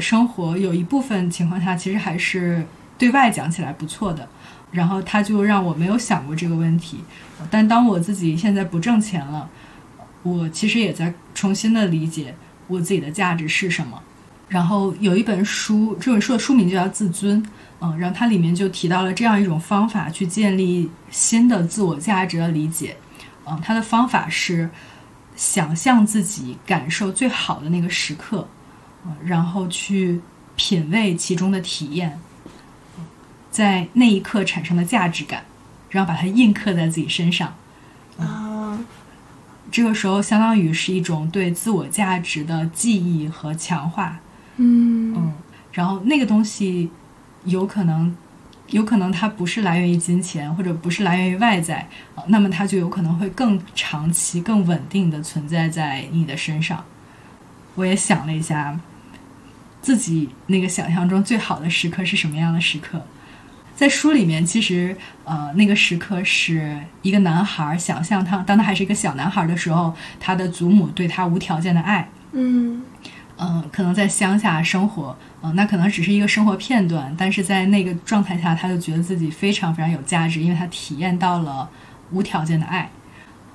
[0.01, 2.65] 生活有一部分情况下其实还是
[2.97, 4.29] 对外讲起来不错的，
[4.71, 7.05] 然后他就让我没有想过这个问题。
[7.51, 9.49] 但当我自己现在不挣钱了，
[10.23, 12.35] 我其实也在重新的理解。
[12.67, 14.01] 我自己的价值是什么？
[14.49, 17.43] 然后有一本书，这本书的书名就叫《自尊》，
[17.81, 22.97] 嗯，然后它里面就提到了这样一种方法去建立新的自我价值的理解，
[23.45, 24.71] 嗯，它的方法是
[25.35, 28.47] 想象自己感受最好的那个时刻，
[29.25, 30.21] 然后去
[30.57, 32.19] 品味其中的体验，
[33.51, 35.45] 在那一刻产生的价值感，
[35.91, 37.55] 然后把它印刻在自己身上，
[38.19, 38.79] 啊。
[39.73, 44.19] 这个时候，相当于是一种对自我价值的记忆和强化。
[44.57, 45.33] 嗯嗯，
[45.71, 46.91] 然后那个东西
[47.45, 48.13] 有可能，
[48.71, 51.89] 有可能它不是来源于金钱，或者不是来源于外在，
[52.27, 56.85] 那么它就有可能会更长期、更稳定的存在在你的身上。
[57.77, 58.77] 我也想了一下，
[59.81, 63.03] 自己那个想象中最好的时刻是什么样的时刻？
[63.75, 72.07] 在书里面，其实呃，那个时刻是一个男孩想象他当他还是一个小男孩的时候，他的祖母对他无条件的爱。
[72.33, 72.83] 嗯
[73.39, 81.67] 嗯，可能在乡下生活，嗯，那可能只是一个生活片段，但是在那个状态下，他就觉得自己非常非常有价值，因为他体验到了
[82.11, 82.91] 无条件的爱。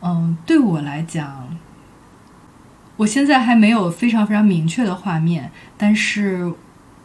[0.02, 1.56] 嗯，对我来讲，
[2.98, 6.52] 我现在还没有非常非常明确的画面，但是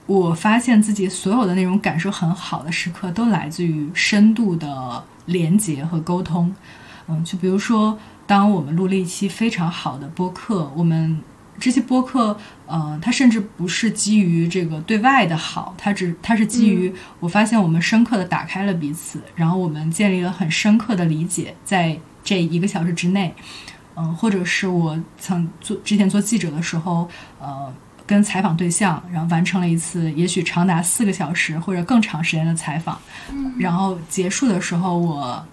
[0.06, 6.54] 我发现自己所有的那种感受很好的时刻，都来自于深度的连接和沟通。
[7.08, 11.20] 嗯，就比如说，当我们录了一期非常好的播客，我们
[11.58, 23.34] 这些播客，呃，它甚至不是基于这个对外的好，它只它是基于我发现我们深刻的打开了彼此，然后我们建立了很深刻的理解，在这一个小时之内。
[24.00, 27.08] 嗯，或者是我曾做之前做记者的时候，
[27.38, 27.70] 呃，
[28.06, 32.98] 跟采访对象，然后完成了一次也许长达四个小时或者更长时间的采访，
[33.58, 35.44] 然后结束的时候，我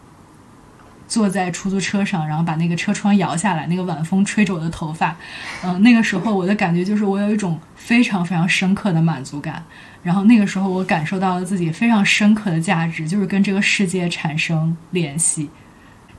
[1.07, 5.15] 坐在出租车上，然后把那个车窗摇下来，那个晚风吹着我的头发，
[5.63, 9.63] 嗯、那个时候我的感觉就是我有一种非常非常深刻的满足感，
[10.03, 15.49] 然后那个时候我感受到了自己非常深刻的价值，就是跟这个世界产生联系，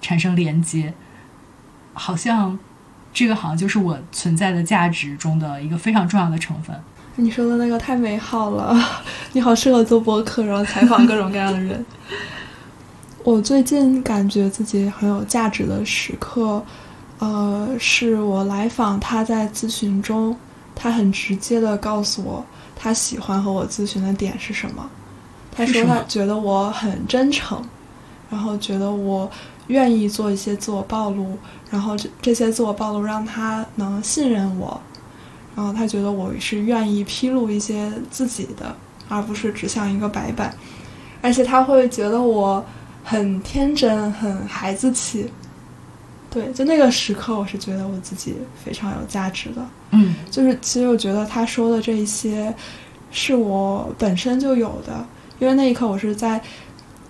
[0.01, 0.95] 产生连接。
[1.99, 2.57] 好像
[3.13, 6.75] 这个好像就是我存在的价值中的一个非常重要的成分。
[7.17, 8.81] 你说的那个太美好了，
[9.33, 11.85] 你好适合做播客，然后采访各种各样的人。
[13.25, 16.65] 我最近感觉自己很有价值的时刻，
[17.19, 20.35] 呃，是我来访他在咨询中，
[20.75, 22.43] 他很直接的告诉我
[22.77, 24.89] 他喜欢和我咨询的点是什么。
[25.51, 27.61] 他说他觉得我很真诚，
[28.31, 29.29] 然后觉得我
[29.67, 31.37] 愿意做一些自我暴露，
[31.71, 34.81] 然后这这些自我暴露让他能信任我，
[35.55, 38.75] 然后他觉得我是愿意披露一些自己的，
[39.09, 40.55] 而不是只像一个白板，
[41.21, 42.65] 而且他会觉得我
[43.05, 45.31] 很天真，很孩子气。
[46.31, 49.67] 对，就那个时刻，我是觉得我自己非常有价值的。
[49.91, 52.55] 嗯就是其实我觉得他说的这一些，
[53.11, 55.05] 是我本身就有的，
[55.39, 56.39] 因为那一刻我是在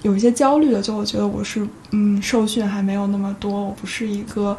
[0.03, 4.57] 有一些焦虑的，就我觉得我是嗯受训还没有那么多，我不是一个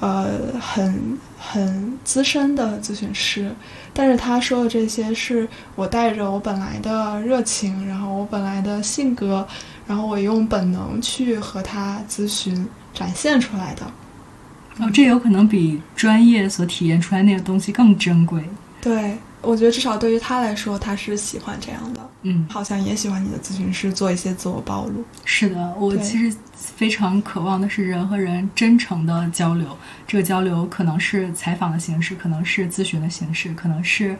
[0.00, 0.28] 呃
[0.60, 3.50] 很很资深的咨询师，
[3.92, 9.46] 但是他说的这些是我带着我本来的热情，然后我本来的性格，
[9.86, 13.86] 然后我用本能去和他咨询展现出来的。
[14.78, 18.44] 哦，这有可能比专业所体验出来那个东西更珍贵。
[18.80, 22.00] 对，我觉得至少对于他来说，他是喜欢这样的。
[22.22, 25.04] 嗯，好像也喜欢你的咨询师做一些自我暴露。
[25.24, 29.76] 是的，我其实非常渴望的是人和人真诚的交流。
[30.06, 34.16] 这个交流可能是采访的形式，可能是咨询的形式，可能是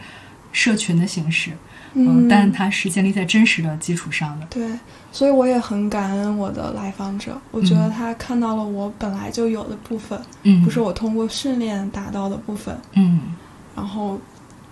[0.52, 1.50] 社群的形式。
[1.94, 4.46] 嗯，但它是建立在真实的基础上的。
[4.50, 4.68] 对，
[5.10, 12.78] 所以我也很感恩我的来访者，我觉得嗯他看到了我本来就有的部分，嗯，不是我通过训练达到的部分。
[12.92, 13.34] 嗯，
[13.74, 14.20] 然后，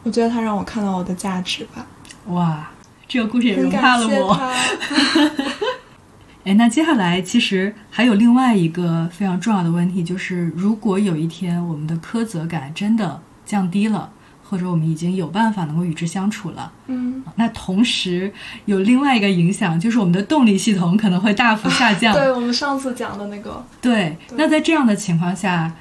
[0.05, 1.85] 我觉得他让我看到我的价值吧，
[2.29, 2.71] 哇，
[3.09, 4.35] 这个故事也很融化了我。
[4.35, 4.53] 他。
[6.45, 14.11] 哎，那接下来其实还有另外一个非常重要的问题，就是如果有一天我们的苛责感真的降低了，
[14.47, 18.31] 或者我们已经有办法能够与之相处了，嗯，那同时
[18.67, 22.13] 有另外一个影响，就是我们的动力系统可能会大幅下降。
[22.15, 25.73] 对我们上次讲的那个，对对那在这样的情况下，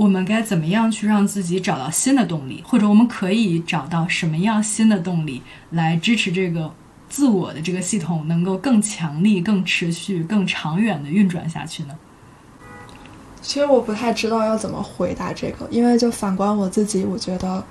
[0.00, 6.72] 我们该怎么样去让自己找到新的动力，或者我们可以找到什么样新的动力来支持这个
[7.06, 11.94] 自我的这个系统能够更强力、更持续、更长远的运转下去呢？
[13.42, 17.62] 其实我不太知道要怎么回答这个，因为就反观我自己，我觉得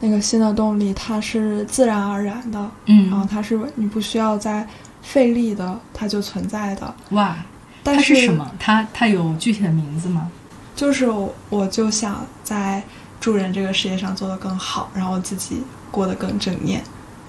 [0.00, 4.66] 那个新的动力它是自然而然的，嗯然后嗯，它是你不需要再
[5.02, 6.92] 费力的，它就存在的。
[7.10, 7.36] 哇，
[7.84, 8.50] 但它是什么？
[8.58, 10.28] 它它有具体的名字吗？
[10.76, 12.80] 就是我我就想在
[13.18, 16.84] 助人这个事业上做得更好，然后自己过得更正面。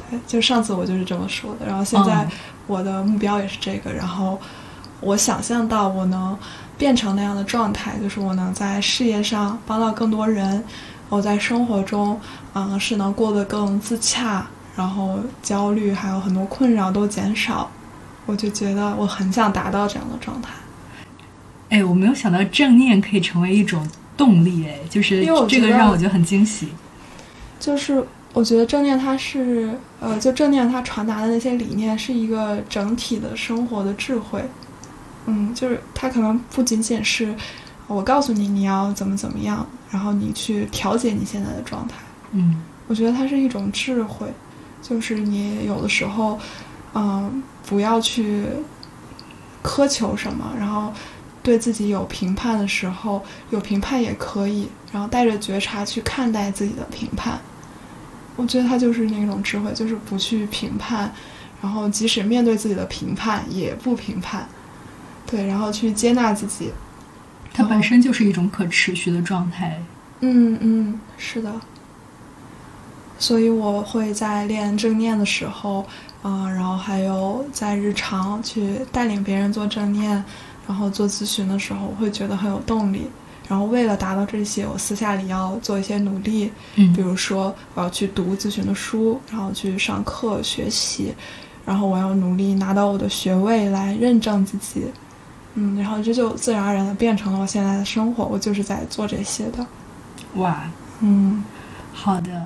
[0.10, 2.32] 对，就上次我就是这么说的，然后现在嗯
[2.68, 4.38] 我的目标也是这个，然后
[5.00, 6.38] 我想象到我能
[6.78, 10.64] 变成那样的状态，就是我能在事业上帮到更多人，
[11.08, 12.20] 我在生活中，
[12.54, 17.72] 嗯，是能过得更自洽，然后焦虑还有很多困扰都减少，
[18.26, 20.50] 我就觉得我很想达到这样的状态。
[21.70, 26.70] 哎，我没有想到正念可以成为一种动力，哎，就是这个让我觉得很惊喜。
[27.60, 28.04] 就是
[28.34, 34.44] 我觉得正念它是，呃，就正念它传达的那些理念是一个整体的生活的智慧，
[35.26, 37.34] 嗯，就是它可能不仅仅是
[37.88, 41.96] 我告诉你你要怎么怎么样，然后你去调节你现在的状态，
[42.32, 44.28] 嗯我觉得它是一种智慧，
[44.82, 46.40] 就是你有的时候，
[46.94, 48.46] 嗯，不要去
[49.64, 50.94] 苛求什么，然后
[51.48, 57.40] 对自己有评判的时候，有评判也可以，然后带着觉察去看待自己的评判。
[58.36, 61.10] 我觉得他就是那种智慧，就是不去评判，
[61.62, 64.46] 然后即使面对自己的评判也不评判，
[65.26, 66.74] 对，然后去接纳自己。
[67.54, 69.82] 它本身就是一种可持续的状态。
[70.20, 71.50] 嗯嗯，是的。
[73.18, 75.88] 所以我会在练正念的时候，
[76.22, 80.24] 啊，然后还有在日常去带领别人做正念，
[80.68, 83.08] 然后做咨询的时候，我会觉得很有动力。
[83.48, 91.14] 然后为了达到这些，我私下里要做一些努力，嗯，比如说我要去读咨询的书，然后去上课学习，
[91.66, 94.84] 然后我要努力拿到我的学位来认证自己，
[95.54, 99.66] 嗯，然后这就自然而然的变成了我现在的生活，我就是在做这些的。
[100.36, 101.42] 哇，嗯，
[101.94, 102.46] 好的。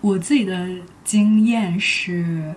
[0.00, 0.68] 我自己的
[1.02, 2.54] 经验是，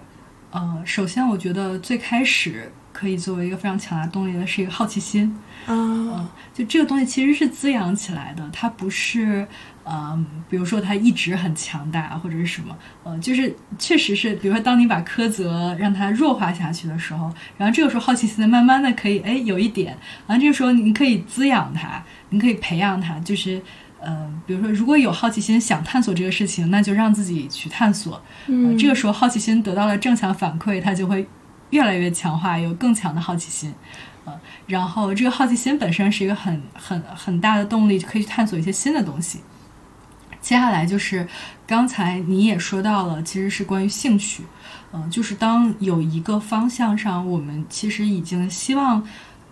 [0.51, 5.35] 呃，首先我觉得最开始可以作为一个非常强大动力的是一个好奇心，
[5.65, 9.47] 啊，就这个东西其实是滋养起来的，它不是，
[9.83, 23.59] 呃，比如说它一直很强大或者是什么，呃，就是确实是，比如说当你把苛责让它弱化下去的时候，然后这个时候好奇心慢慢的可以，哎，有一点，然后这个时候你可以滋养它，你可以培养它，就是。
[24.03, 28.19] 嗯，比如说，如果有好奇心想探索这个事情，那就让自己去探索。
[28.47, 31.27] 嗯，这个时候好奇心得到了正向反馈，它就会
[31.71, 33.73] 越来越强化，有更强的好奇心。
[34.23, 39.41] 呃，然后这个好奇心本身是一个很很很大的动力，就可以去探索一些新的东西。
[40.39, 41.27] 接下来就是
[41.65, 44.43] 刚才你也说到了，其实是关于兴趣。
[44.93, 49.03] 嗯，就是当有一个方向上，我们其实已经希望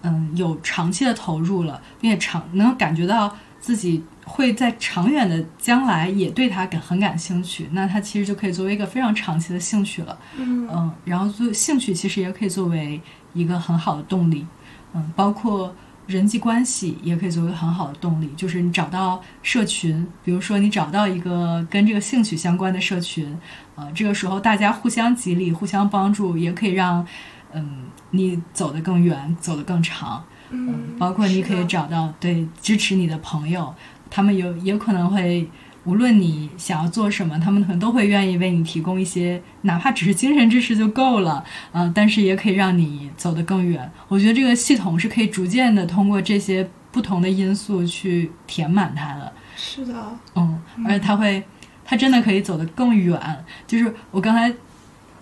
[0.04, 4.04] 嗯有长期的投入了，并且长能感觉到自己。
[4.32, 10.16] 会在长远的将来也对它感很感兴趣，那它其实就可以作为一个非常长期的兴趣了。
[10.38, 13.02] 嗯然后做兴趣其实也可以作为
[13.34, 14.46] 一个很好的动力。
[14.94, 23.38] 嗯，包括人际关系也可以作为很好的动力，就是你找到社群，比如说你找到一个跟这个兴趣相关的社群，
[23.76, 27.06] 呃，这个时候大家互相激励、互相帮助，也可以让
[27.54, 30.24] 嗯你走得更远、走得更长。
[30.52, 33.74] 嗯，包括你可以找到对支持你的朋友。
[34.10, 35.48] 他们有也可能会，
[35.86, 43.90] 无论你想要做什么，他们可能都会愿意为你提供一些，哪怕只是精神支持就够了，嗯，但是也可以让你走得更远。
[44.08, 49.32] 我觉得这个系统是可以逐渐的通过这些不同的因素去填满它的。
[49.56, 49.94] 是的，
[50.36, 51.44] 嗯，而且它会，
[51.86, 53.20] 它真的可以走得更远。
[53.66, 54.54] 就是我刚才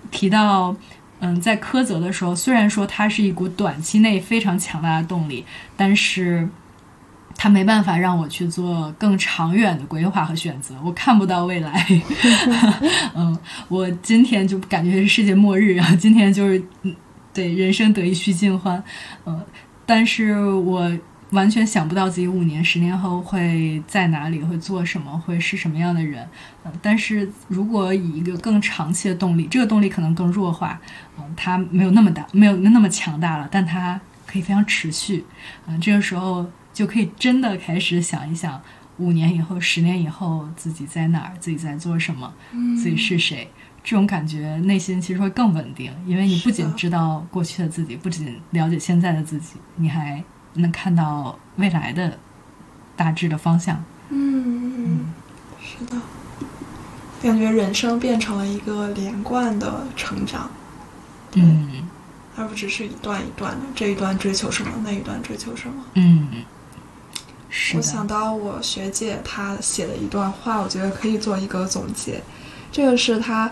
[0.10, 0.76] 提到，
[1.19, 5.45] 嗯，在苛责的时候，虽然说它是一股短期内非常强大的动力，
[5.76, 6.47] 但是。
[7.39, 11.86] 他没办法让我去做更长远的规划和选择，我看不到未来。
[13.13, 15.95] 嗯，我今天就感觉是世界末日然后！
[15.95, 16.63] 今天就是，
[17.32, 18.84] 对人生得意须尽欢。
[19.28, 19.39] 嗯，
[19.86, 20.91] 但是我
[21.30, 26.28] 完全想不到自己五年、十年后会在哪里，会做什么，会是什么样的人。
[26.65, 30.82] 嗯，但是如果以一个更长期的动力，这个动力可能更弱化，
[31.19, 35.23] 嗯，它没有那么大，没有那么强大了，但它可以非常持续。
[35.67, 36.43] 嗯，这个时候。
[36.78, 38.62] 就可以真的开始想一想，
[39.00, 42.32] 五年以后、十年以后自己在哪儿，自己在做什么，
[42.76, 43.50] 自己是谁，
[43.84, 52.20] 这种感觉内心其实会更稳定，因为你不仅知道过去的自己，不仅了解现在的自己，你还能看到未来的
[52.96, 53.84] 大致的方向。
[54.10, 55.12] 嗯，
[55.60, 56.00] 是的，
[57.24, 60.48] 感觉人生变成了一个连贯的成长。
[61.34, 61.90] 嗯，
[62.36, 65.84] 而不只是一段一段的，这一段追求什么，那一段追求什么。
[65.96, 66.28] 嗯。
[67.75, 72.21] 我想到我学姐她写的一段话，我觉得可以做一个总结。
[72.71, 73.51] 这个是她，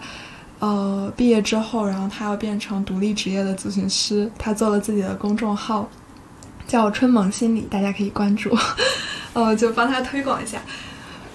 [0.59, 5.89] 呃，毕业之后，然后她要变成独立职业的咨询师，她做了自己的公众号，
[6.67, 8.55] 叫“春萌心理”，大家可以关注，
[9.33, 10.59] 呃，就帮她推广一下。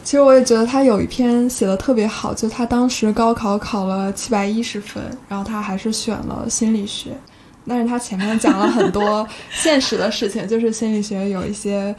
[0.03, 7.11] 其实我也觉得她有一篇写的特别好，就她当时高考考了七百一十分，然后她还是选了心理学，
[7.67, 11.95] 但是她前面讲了很多 现实的事情，就是心理学有一些。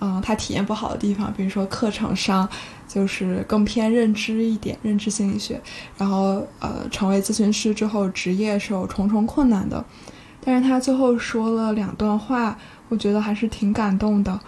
[0.00, 2.48] 嗯，他体验不好的地方，比如说课程上
[2.86, 5.60] 就是更偏认知一点，认知心理学。
[5.96, 9.84] 然后呃，成为咨询师之后，职业是有重重困难的。
[10.44, 12.56] 但是他最后说了两段话，
[12.88, 14.38] 我觉得还是挺感动的。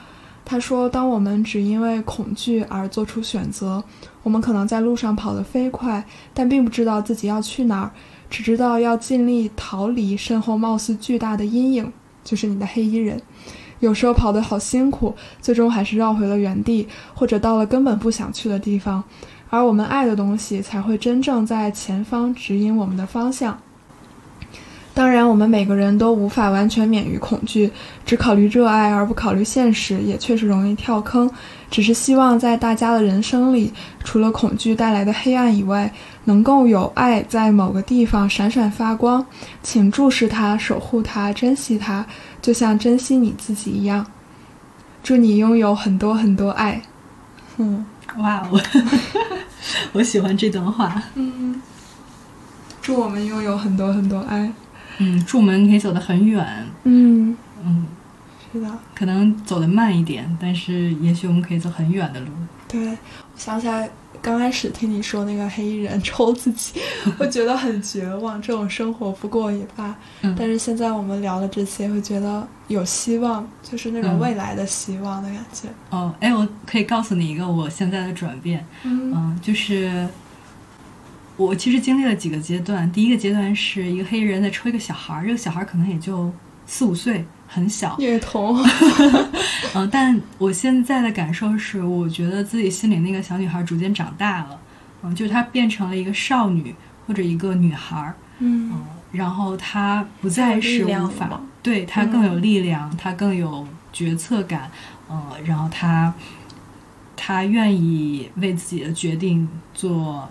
[0.45, 3.85] 他说：“当我们只因为恐惧而做出选择，
[4.23, 6.03] 我们可能在路上跑得飞快，
[6.33, 7.91] 但并不知道自己要去哪儿，
[8.31, 11.93] 只知道要尽力逃离身后貌似巨大的阴影，
[12.25, 13.21] 就是你的黑衣人。”
[13.81, 19.03] 有时候跑得好辛苦，最终还是绕回了原地，或者到了根本不想去的地方，
[19.51, 23.59] 而我们爱的东西才会真正在前方指引我们的方向。
[24.95, 27.71] 当然，我们每个人都无法完全免于恐惧，
[28.05, 31.31] 只考虑热爱而不考虑现实，也确实容易跳坑。
[31.71, 35.93] 只是希望在大家的人生里，除了恐惧带来的黑暗以外，
[36.25, 39.25] 能够有爱在某个地方闪闪发光。
[39.63, 42.05] 请注视它，守护它，珍惜它，
[42.41, 44.07] 就像珍惜你自己一样。
[45.03, 46.81] 祝你拥有很多很多爱。
[47.59, 47.85] 嗯，
[48.19, 48.61] 哇哦，
[49.93, 51.03] 我喜欢这段话。
[51.15, 51.61] 嗯，
[52.81, 54.51] 祝我们拥有很多很多爱。
[54.99, 56.67] 嗯，祝我们可以走得很远。
[56.85, 57.87] 嗯嗯，
[58.53, 62.29] 是的，可能走得慢一点，但是也许我们可以走很远的路。
[62.67, 62.97] 对，我
[63.37, 63.89] 想起来
[64.21, 66.81] 刚开始听你说那个黑衣人抽自己，
[67.19, 69.95] 会觉得很绝望，这种生活不过也罢。
[70.23, 75.69] 嗯但是现在我们聊了这些，会觉得有希望，就是那种嗯未来的希望的感觉。
[75.91, 78.65] 哦，哎，我可以告诉你一个我现在的转变。
[78.83, 80.07] 嗯嗯，就是
[81.37, 82.91] 我其实经历了几个阶段。
[82.93, 86.31] 第一个阶段是一个黑衣人在抽一个小孩儿，这个小孩儿可能也就
[86.67, 87.97] 四五岁，很小。
[87.99, 88.63] 女童，
[89.75, 94.61] 嗯，但我现在的感受是，我觉得自己心里那个小女孩逐渐长大了。
[95.03, 96.75] 嗯，就是她变成了一个少女
[97.07, 98.15] 或者一个女孩儿。
[98.41, 104.71] 嗯嗯，然后她不再是无法，对她更有嗯力量，她更有决策感。
[105.11, 106.13] 嗯，然后她
[107.17, 110.29] 她愿意为自己的决定做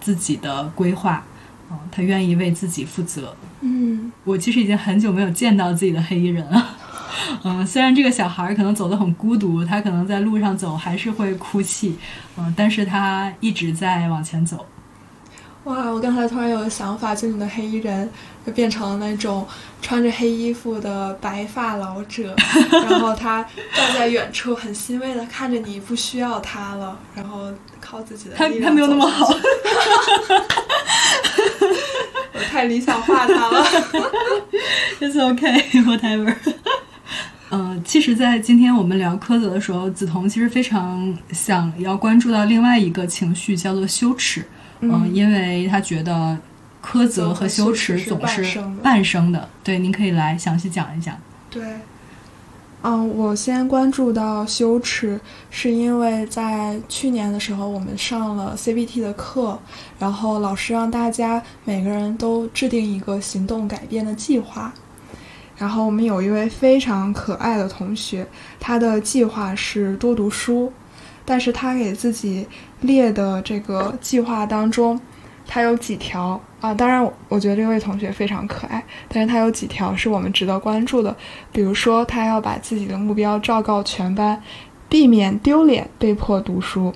[0.00, 1.24] 自己的规划。
[1.70, 3.34] 嗯，她愿意为自己负责。
[3.66, 6.76] 嗯我其实已经很久没有见到自己的黑衣人了。
[7.42, 11.96] 嗯，虽然这个小孩儿可能走得很孤独，他可能在路上走还是会哭泣，
[12.36, 14.66] 嗯，但是他一直在往前走。
[15.64, 15.88] 哇！
[15.88, 18.10] 我刚才突然有个想法，就你的黑衣人
[18.44, 19.46] 就变成了那种
[19.80, 22.36] 穿着黑衣服的白发老者，
[22.70, 23.42] 然后他
[23.74, 27.50] 站在远处，很欣慰的看着你，不需要他了，然后
[27.80, 29.26] 靠自己的力量他他没有那么好
[32.50, 33.64] 太理想化他了。
[35.00, 36.34] It's okay, whatever。
[37.50, 44.44] 呃，其实，在今天我们聊苛责的时候，梓潼其实非常想要关注到另外一个情绪，叫做羞耻。
[44.80, 46.36] 嗯、因为他觉得
[46.84, 49.48] 苛责和羞耻总是半生的。
[49.62, 51.16] 对，您可以来详细讲一讲。
[51.48, 51.62] 对，
[52.86, 55.18] 嗯，我先关注到羞耻，
[55.48, 59.58] 是因为在去年的时候，我们上了 CBT 的课，
[59.98, 64.70] 然后老师让大家每个人都制定一个行动改变的计划。
[65.56, 68.26] 然后我们有一位非常可爱的同学，
[68.60, 70.70] 他的计划是多读书，
[71.24, 72.46] 但是他给自己
[72.82, 75.00] 列的这个计划当中，
[75.46, 76.74] 他有几条啊？
[76.74, 81.14] 当然我，觉得这位同学非常可爱，但是他有几条是我们值得关注的，
[81.52, 84.42] 比如说他要把自己的目标昭告全班，
[84.88, 86.94] 避免丢脸被迫读书。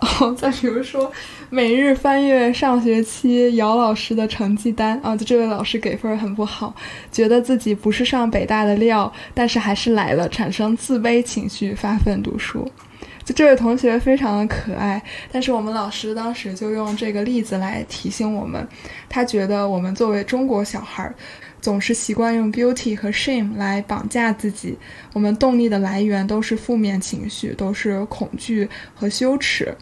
[0.00, 1.12] 哦，再比如说，
[1.48, 6.74] 每日翻阅上学期姚老师的成绩单啊，就这位老师给分很不好，
[7.12, 12.68] 觉得自己不是上北大的料，但是还是来了，产生自卑情绪，发奋读书。
[13.24, 18.66] 就这位同学非常的可爱，但是我们老师当时就用这个例子来提醒我们，
[19.08, 21.14] 他觉得我们作为中国小孩儿，
[21.60, 24.76] 总是习惯用 guilty 和 shame 来绑架自己，
[25.12, 29.72] 我们动力的来源都是负面情绪，都是恐惧和羞耻，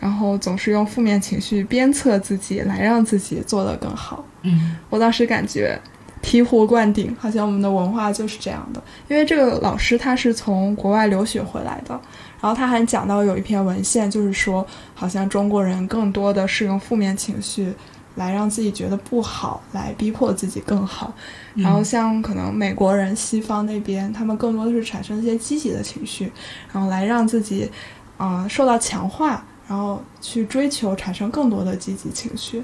[0.00, 4.24] 然后总是用负面情绪鞭策自己，来让自己做得更好。
[4.42, 5.78] 嗯我当时感觉
[6.22, 8.82] 醍醐灌顶，好像我们的文化就是这样的。
[9.08, 12.00] 因为这个老师他是从国外留学回来的，
[12.40, 17.72] 然后他还讲到有一篇文献，就是说好像中国人更多的是用负面情绪
[18.14, 21.12] 来让自己觉得不好，来逼迫自己更好。
[21.54, 26.32] 然后像可能美国人、西方那边，他们更多的是产生一些积极的情绪，
[26.72, 27.70] 然后来让自己，
[28.16, 32.62] 啊、受到强化，然后去追求产生更多的积极情绪。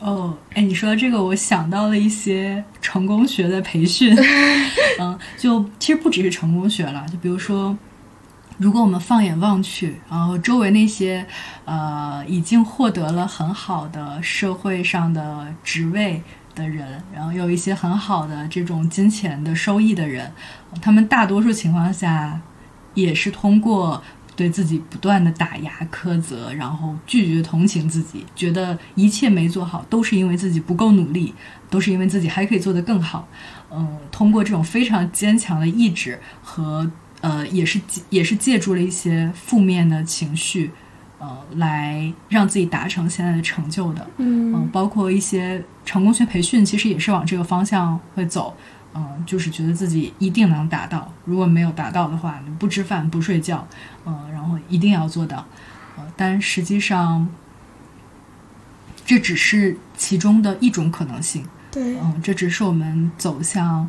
[0.00, 4.16] 哦，哎，你说这个，我想到了一些成功学的培训。
[4.98, 7.76] 嗯，就其实不只是成功学了，就比如说，
[8.60, 11.26] 如果我们放眼望去，然后周围那些
[11.64, 16.22] 呃已经获得了很好的社会上的职位
[16.54, 20.30] 的人，然后有一些很好的这种金钱的收益的人，
[20.82, 22.38] 他们大多数情况下
[22.92, 24.02] 也是通过
[24.36, 31.32] 对自己不断的打压、苛责，然后拒绝同情自己，觉得一切没做好都是因为自己不够努力，
[31.70, 33.26] 都是因为自己还可以做得更好。
[33.70, 36.90] 嗯，通过这种非常坚强的意志和
[37.20, 40.70] 呃，也是也是借助了一些负面的情绪，
[41.18, 44.06] 呃，来让自己达成现在的成就的。
[44.18, 48.56] 嗯，嗯包括一些成功学培训，其实也是往这个方向会走。
[48.92, 53.64] 嗯，就是觉得自己一定能达到，如果没有达到的话，你不吃饭不睡觉，
[54.04, 55.46] 嗯，然后一定要做到。
[55.96, 57.28] 呃，但实际上，
[59.06, 61.44] 这只是其中的一种可能性。
[61.70, 63.88] 对，嗯，这只是我们走向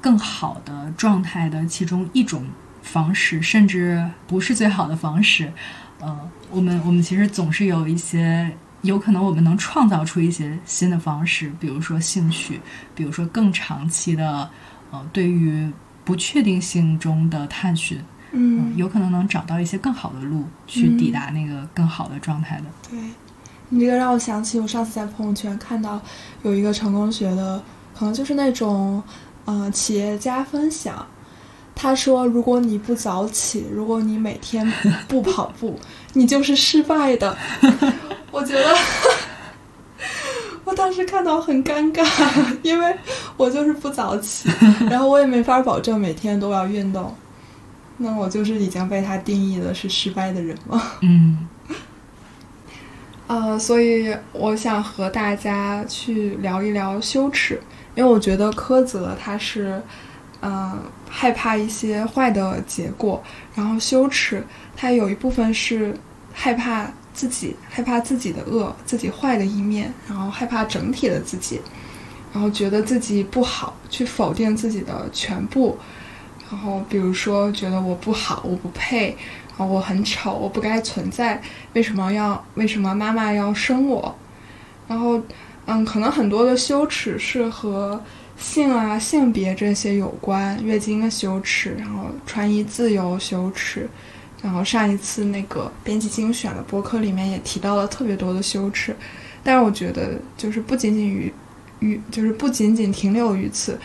[0.00, 2.46] 更好的状态的其中一种
[2.86, 5.52] 方式，甚至不是最好的方式。
[6.00, 6.16] 呃，
[6.50, 8.50] 我们我们其实总是有一些，
[8.82, 12.60] 有可能我们能创造出一些新的方式，比如说兴趣，
[12.94, 14.48] 比如说更长期的，
[14.90, 15.70] 呃，对于
[16.04, 17.98] 不确定性中的探寻，
[18.32, 22.64] 嗯，有可能能找到一些更好的路去抵达那个更好的状态的。
[22.90, 22.98] 对。
[23.68, 26.00] 你这个让我想起，我上次在朋友圈看到
[26.44, 27.60] 有一个成功学的，
[27.98, 29.02] 可能就是那种，
[29.44, 31.04] 呃，企业家分享。
[31.76, 34.66] 他说：“如果你不早起，如果你每天
[35.06, 35.78] 不跑步，
[36.14, 37.36] 你就是失败的。
[38.32, 38.74] ”我觉得，
[40.64, 42.04] 我当时看到很尴尬，
[42.62, 42.96] 因为
[43.36, 44.48] 我就是不早起，
[44.90, 47.14] 然后我也没法保证每天都要运动，
[47.98, 50.82] 那我就是已经被他定义的是失败的人吗？
[51.02, 51.46] 嗯。
[53.28, 57.60] 呃，所以我想和大家去聊一聊羞耻，
[57.96, 59.82] 因为我觉得苛责它是，
[60.42, 60.78] 嗯，
[61.08, 63.22] 害怕一些坏的结果，
[63.54, 64.44] 然后羞耻
[64.76, 65.96] 它有一部分是
[66.32, 71.60] 害怕自己，害怕自己的恶，自己坏的一面，然后害怕整体的自己，
[72.32, 75.78] 然后觉得自己不好，去否定自己的全部，
[76.50, 79.16] 然后比如说觉得我不好，我不配。
[79.58, 81.40] 啊，我很丑，我不该存在。
[81.72, 82.44] 为什么要？
[82.56, 84.14] 为什么妈妈要生我？
[84.86, 85.18] 然后，
[85.64, 87.98] 嗯，可能很多的羞耻是和
[88.36, 93.88] 性啊、性别这些有关，月经的羞耻，然后穿衣自由羞耻，
[94.42, 98.94] 然后上一次那个编辑精选的博客里面也提到了特别多的羞耻。
[99.42, 101.32] 但是我觉得，就是不仅仅于
[101.80, 103.78] 于，就是不仅仅停留于此。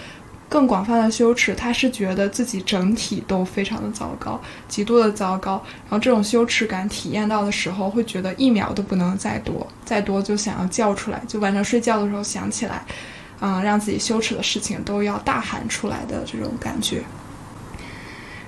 [0.49, 4.37] 更广泛的羞耻，他是觉得自己整体都非常的糟糕，
[4.67, 5.53] 极度的糟糕。
[5.83, 12.83] 然后这种羞耻感体验到的时候，会觉得一秒都不能再多，再多就想要叫出来，就晚上睡觉的时候想起来，
[13.41, 17.03] 啊，让自己羞耻的事情都要大喊出来的这种感觉。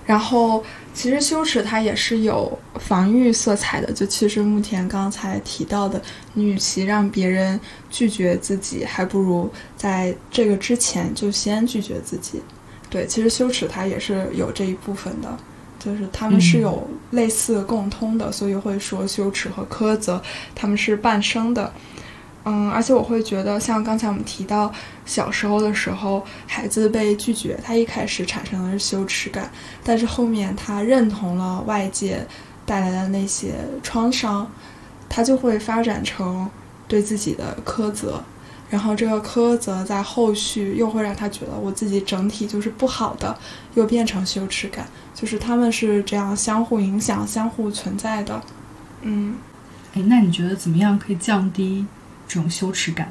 [0.06, 0.64] 然后，
[0.94, 3.92] 其实羞耻它也是有防御色彩的。
[3.92, 6.02] 就其实目前刚才提到的，
[6.34, 12.42] 你与其让别人拒绝自己，还不如在这个之前就先拒绝自己。
[12.90, 15.38] 对，其实羞耻它也是有这一部分的，
[15.80, 20.22] 就是他们是有类似共通的，所以会说羞耻和苛责
[20.54, 21.74] 他们是伴生的。
[22.46, 24.70] 嗯，而且我会觉得，像刚才我们提到
[25.06, 29.50] 小时候的时候，孩子被拒绝，他一开始产生的是羞耻感，
[29.82, 32.26] 但是后面他认同了外界
[32.66, 34.46] 带来的那些创伤，
[35.08, 36.50] 他就会发展成
[36.86, 38.22] 对自己的苛责，
[38.70, 43.34] 然后这个苛责在后续又会让他觉得我自己整体就是不好的，
[43.76, 44.86] 又变成羞耻感，
[45.16, 48.42] 就是他们是这样相互影响、相互存在的。
[49.02, 49.36] 嗯，
[49.94, 51.86] 哎，那你觉得怎么样可以降低？
[52.34, 53.08] 这种羞耻感，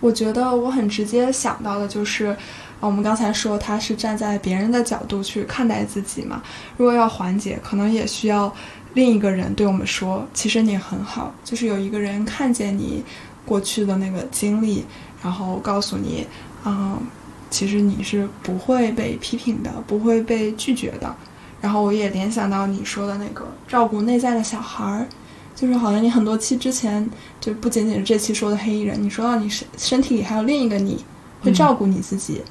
[0.00, 2.36] 我觉得我很直接想到的就是，啊
[2.80, 6.42] 我们刚才说他是站在别人的角度去看待自己嘛。
[6.76, 8.54] 如果要缓解，可能也需要
[8.92, 13.02] 另一个人对我们说：“其实你很好。”就是有一个人看见你
[13.46, 14.84] 过去的那个经历，
[15.22, 16.26] 然后告诉你
[16.66, 17.00] ：“嗯，
[17.48, 21.16] 其实你是不会被批评的，不会被拒绝的。”
[21.62, 25.06] 然后我也联想到你说的那个照顾内在的小孩儿。
[25.54, 27.08] 就是好像你很多期之前
[27.40, 31.04] 就不仅仅是这期说的黑衣人，你说到你身身体里还有另一个你
[31.40, 32.42] 会照顾你自己，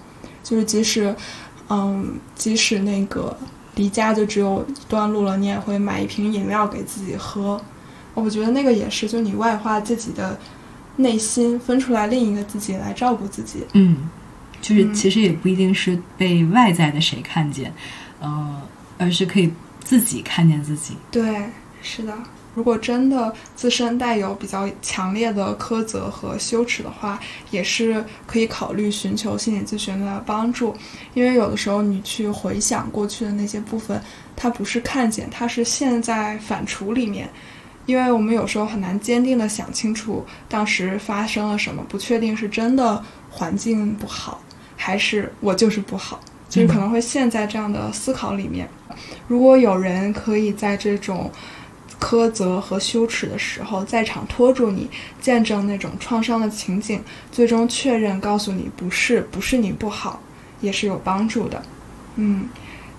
[0.44, 1.16] 就是即使，
[1.70, 3.36] 嗯，即使那个
[3.76, 7.60] 离家就只有一段路了，你也会买一瓶饮料给自己喝。
[8.14, 10.40] 我觉得那个也是，就你外化自己的
[10.98, 13.66] 内心，分出来另一个自己来照顾自己。
[13.74, 14.10] 嗯，
[14.62, 17.74] 就是其实也不一定是被外在的谁看见，
[18.20, 18.62] 呃，
[19.00, 19.52] 而是可以
[19.84, 20.96] 自己看见自己。
[21.12, 21.50] 对，
[21.82, 22.14] 是的。
[22.56, 30.76] 如果真的自身带有比较强烈的苛责和羞耻的话，也是可以考虑寻求心理咨询的帮助。
[31.16, 34.00] 因为有的时候你去回想过去的那些部分，
[34.36, 37.28] 它不是看见，它是陷在反刍里面。
[37.88, 44.40] 因为我们有时候很难坚定的想清楚当时发生了什么，不确定是真的环境不好，
[44.78, 48.70] 还是我就是不好，就是可能会陷在这样的思考里面。
[49.28, 51.32] 如果有人可以在这种。
[52.04, 54.90] 苛责和羞耻的时候，在场拖住你，
[55.22, 57.02] 见证那种创伤的情景，
[57.32, 60.20] 最终确认告诉你不是不是你不好，
[60.60, 61.64] 也是有帮助的。
[62.18, 62.50] 嗯，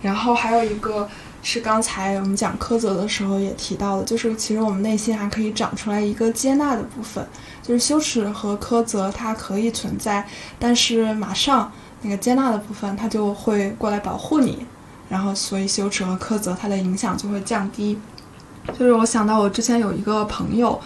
[0.01, 1.07] 然后还有一个
[1.43, 7.25] 是刚才我们讲苛责的时候也提到的，就是其实我们内心还可以长出来一个接纳的部分，
[7.63, 10.27] 就是羞耻和苛责它可以存在，
[10.59, 14.67] 但是马上那个接纳的部分它就会过来保护你，
[15.11, 17.99] 然后所以羞耻和苛责它的影响就会降低。
[18.79, 20.81] 就是我想到我之前有一个朋友，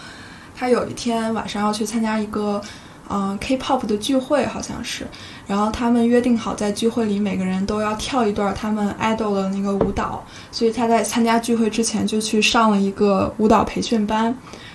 [0.55, 2.61] 他有一天晚上要去参加一个，
[3.09, 5.07] 嗯、K-pop 的聚会，好像是。
[5.47, 14.25] 然后他们约定好在聚会里每个人都要跳一段他们 idol 的那个舞蹈，所以他在参加聚会之前就去上了一个舞蹈培训班。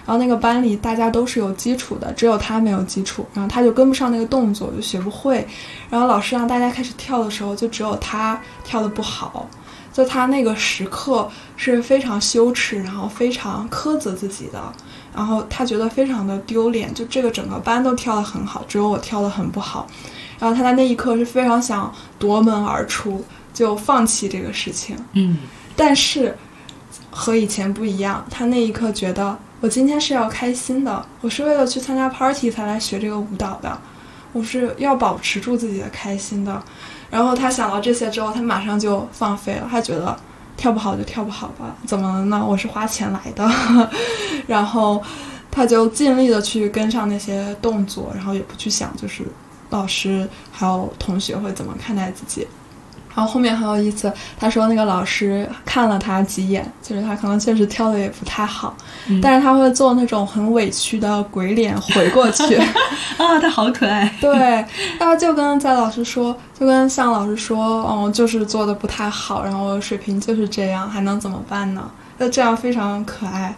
[0.06, 5.46] 然后那个班里大家都是有基础的，只有他没有基础，然后他就跟不上那个动作，就学不会。
[5.88, 9.48] 然后老师让大家开始跳的时候，就只有他跳的不好。
[9.94, 14.60] 就他那个时刻是非常羞耻，然后非常苛责自己的，
[15.14, 16.92] 然后他觉得非常的丢脸。
[16.92, 19.86] 就这个整个班都跳得很好，只有我跳得很不好。
[20.40, 24.96] 然后他在那一刻是非常想夺门而出，就放弃这个事情。
[25.12, 25.38] 嗯
[25.76, 26.36] 但是
[27.10, 33.80] 和以前不一样，他那一刻觉得我今天是要开心的，我是为了去参加 party 才来学这个舞蹈的，
[34.32, 36.60] 我是要保持住自己的开心的。
[37.10, 40.16] 然后他想到这些之后，他马上就放飞了，他觉得
[40.56, 42.44] 跳不好就跳不好吧，怎么了呢？
[42.44, 43.48] 我是花钱来的，
[44.46, 45.02] 然后
[45.50, 49.24] 他就尽力的去跟上那些动作，然后也不去想就是
[49.70, 52.46] 老师还有同学会怎么看待自己。
[53.14, 62.56] 然后后面很有意思，他说那个老师看了他几眼，就是他可能确实跳的也不太好，嗯但是他会做那种很委屈的鬼脸回过去。
[63.16, 64.12] 啊，他好可爱。
[64.20, 64.36] 对，
[64.98, 71.88] 然后就跟在老师说，就跟向老师说，哦，就是做的不太好，然后水平就是这样，还能怎么办呢？
[72.18, 73.54] 那这样非常可爱。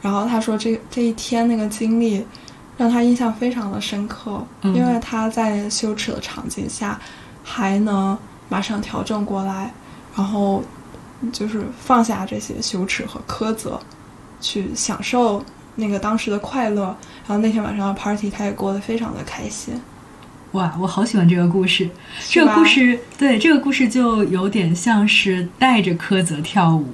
[0.00, 2.24] 然后他说这这一天那个经历
[2.76, 6.98] 让他印象非常的深刻，嗯因为他在羞耻的场景下
[7.42, 8.16] 还能
[8.54, 9.68] 马上调整过来，
[10.16, 10.62] 然后
[11.32, 13.80] 就是放下这些羞耻和苛责，
[14.40, 15.44] 去享受
[15.74, 16.84] 那个当时的快乐。
[17.26, 19.74] 然后那天晚上的 party 他也过得非常的开心。
[20.52, 21.90] 哇，我好喜欢这个故事。
[22.30, 26.86] 这个故事，对这个故事就有点像是带着苛责跳舞，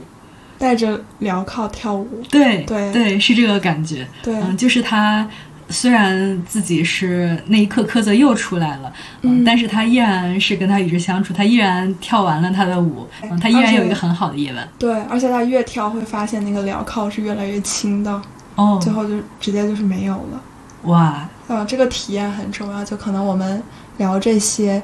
[0.59, 4.09] 带着镣铐跳舞，对对是这个感觉。
[4.23, 5.29] 对，嗯，就是他
[5.71, 8.93] 虽然自己是那一刻苛责又出来了，
[9.23, 14.69] 嗯但是他依然是跟他与之相处，他依然跳完了他的舞，嗯，他依然有一个很好的夜晚。
[14.79, 18.21] 对，而且他越跳会发现那个镣铐是越来越轻的，
[18.57, 20.43] 哦，最后就直接就是没有了。
[20.85, 23.63] 哇，呃，这个体验很重要，就可能我们
[23.99, 24.83] 聊这些，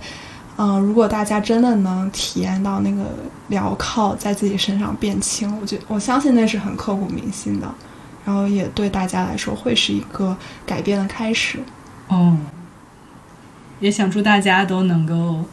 [0.58, 3.04] 嗯、如果大家真的能体验到那个
[3.50, 7.66] 镣铐在自己身上变轻，我觉我相信那是很刻骨铭心的，
[8.26, 11.60] 然后也对大家来说会是一个改变的开始。
[12.08, 12.36] 哦，
[13.80, 15.44] 也想祝大家都能够，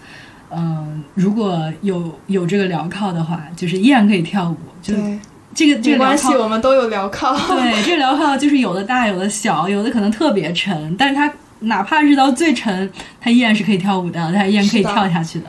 [0.49, 4.57] 嗯、如果有有这个镣铐的话，就是依然可以跳舞。
[4.81, 5.19] 就对，
[5.53, 7.35] 这个这个关系，我们都有镣铐。
[7.47, 15.45] 对，这个镣铐就是有的大，有的小，有的可能特别沉，但是它哪怕是到最沉，它依然是可以跳舞的，它依然可以跳下去的。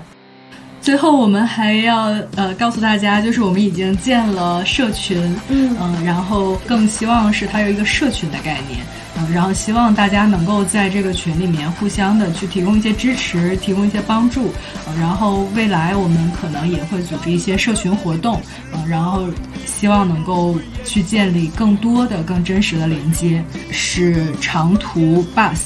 [0.85, 5.18] 最后，我们还要呃告诉大家，就是我们已经建了社群，
[5.49, 5.74] 嗯。
[5.80, 8.80] 嗯、然后更希望是它有一个社群的概念，
[9.16, 14.53] 嗯、然后希望大家能够在这个群里面互相的去提供一些支持，提供一些帮助，
[14.87, 18.39] 呃然后未来我们可能也会组织一些社群活动，
[18.70, 19.24] 呃，然后
[19.64, 20.55] 希望能够
[20.85, 25.61] 去建立更多的、更真实的连接，是长途 bus，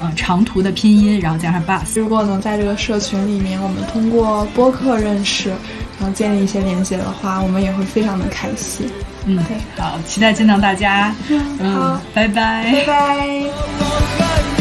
[0.00, 2.00] 呃，长途的拼音，然后加上 bus。
[2.00, 5.50] 如果能在这个社群里面，我们通过播客认识，
[5.98, 8.90] 然后建立一些连接的话，我们也会非常的开心。
[9.26, 11.14] 嗯，对好，期待见到大家。
[11.28, 14.59] 嗯，拜拜拜拜。